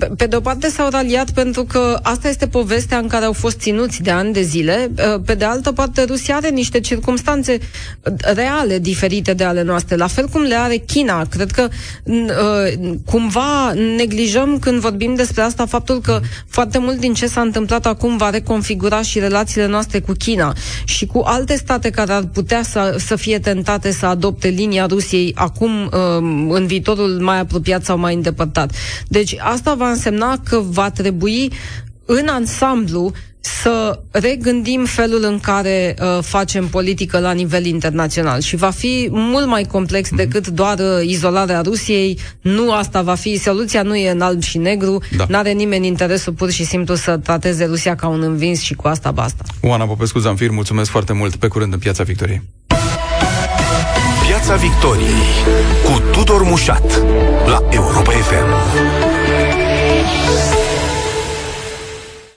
uh, 0.00 0.08
pe 0.16 0.26
de 0.26 0.36
o 0.36 0.40
parte 0.40 0.68
s-au 0.68 0.88
raliat 0.90 1.30
pentru 1.30 1.64
că 1.64 1.98
asta 2.02 2.28
este 2.28 2.46
povestea 2.46 2.98
în 2.98 3.06
care 3.06 3.24
au 3.24 3.32
fost 3.32 3.58
ținuți 3.58 4.02
de 4.02 4.10
ani 4.10 4.32
de 4.32 4.42
zile, 4.42 4.90
uh, 5.14 5.20
pe 5.26 5.34
de 5.34 5.44
altă 5.44 5.72
parte 5.72 6.04
Rusia 6.04 6.36
are 6.36 6.48
niște 6.48 6.64
circumstanțe 6.80 7.58
uh, 7.60 8.12
reale 8.18 8.78
diferite 8.78 9.34
de 9.34 9.44
ale 9.44 9.62
noastre, 9.62 9.96
la 9.96 10.06
fel 10.06 10.28
cum 10.28 10.42
le 10.42 10.54
are 10.54 10.76
China. 10.76 11.24
Cred 11.24 11.50
că 11.50 11.68
n- 11.68 11.72
uh, 12.04 12.94
cumva 13.04 13.72
neglijăm 13.96 14.58
când 14.58 14.80
vorbim 14.80 15.14
despre 15.14 15.42
asta 15.42 15.66
faptul 15.66 16.00
că 16.00 16.20
foarte 16.48 16.78
mult 16.78 16.98
din 16.98 17.14
ce 17.14 17.26
s-a 17.26 17.40
întâmplat 17.40 17.86
acum 17.86 18.16
va 18.16 18.30
reconfigura 18.30 19.02
și 19.02 19.18
relațiile 19.18 19.66
noastre 19.66 20.00
cu 20.00 20.12
China 20.12 20.54
și 20.84 21.06
cu 21.06 21.22
alte 21.24 21.56
state 21.56 21.90
care 21.90 22.12
ar 22.12 22.24
putea 22.24 22.62
să, 22.62 22.96
să 22.98 23.16
fie 23.16 23.38
tentate 23.38 23.90
să 23.90 24.06
adopte 24.06 24.48
linia 24.48 24.86
Rusiei 24.86 25.32
acum 25.34 25.70
um, 25.70 26.50
în 26.50 26.66
viitorul 26.66 27.18
mai 27.20 27.38
apropiat 27.38 27.84
sau 27.84 27.98
mai 27.98 28.14
îndepărtat. 28.14 28.72
Deci 29.08 29.36
asta 29.38 29.74
va 29.74 29.90
însemna 29.90 30.38
că 30.48 30.60
va 30.64 30.90
trebui 30.90 31.52
în 32.04 32.28
ansamblu 32.28 33.12
să 33.62 34.00
regândim 34.10 34.84
felul 34.84 35.24
în 35.24 35.38
care 35.40 35.94
uh, 36.00 36.18
facem 36.22 36.66
politică 36.68 37.18
la 37.18 37.32
nivel 37.32 37.64
internațional 37.66 38.40
și 38.40 38.56
va 38.56 38.70
fi 38.70 39.08
mult 39.10 39.46
mai 39.46 39.64
complex 39.64 40.08
decât 40.10 40.46
doar 40.48 40.78
uh, 40.78 41.06
izolarea 41.06 41.60
Rusiei. 41.60 42.18
Nu 42.40 42.72
asta 42.72 43.02
va 43.02 43.14
fi, 43.14 43.38
soluția 43.38 43.82
nu 43.82 43.96
e 43.96 44.10
în 44.10 44.20
alb 44.20 44.42
și 44.42 44.58
negru, 44.58 45.02
Da. 45.16 45.24
n-are 45.28 45.50
nimeni 45.52 45.86
interesul 45.86 46.32
pur 46.32 46.50
și 46.50 46.64
simplu 46.64 46.94
să 46.94 47.16
trateze 47.16 47.64
Rusia 47.64 47.94
ca 47.94 48.08
un 48.08 48.22
învins 48.22 48.60
și 48.60 48.74
cu 48.74 48.88
asta 48.88 49.10
basta. 49.10 49.44
Oana 49.62 49.84
Popescu 49.84 50.18
Zamfir, 50.18 50.50
mulțumesc 50.50 50.90
foarte 50.90 51.12
mult. 51.12 51.36
Pe 51.36 51.48
curând 51.48 51.72
în 51.72 51.78
Piața 51.78 52.02
Victoriei. 52.04 52.42
Piața 54.26 54.54
Victoriei 54.54 55.22
cu 55.84 56.02
Tudor 56.12 56.42
Mușat 56.42 57.02
la 57.46 57.62
Europa 57.70 58.10
FM. 58.10 58.44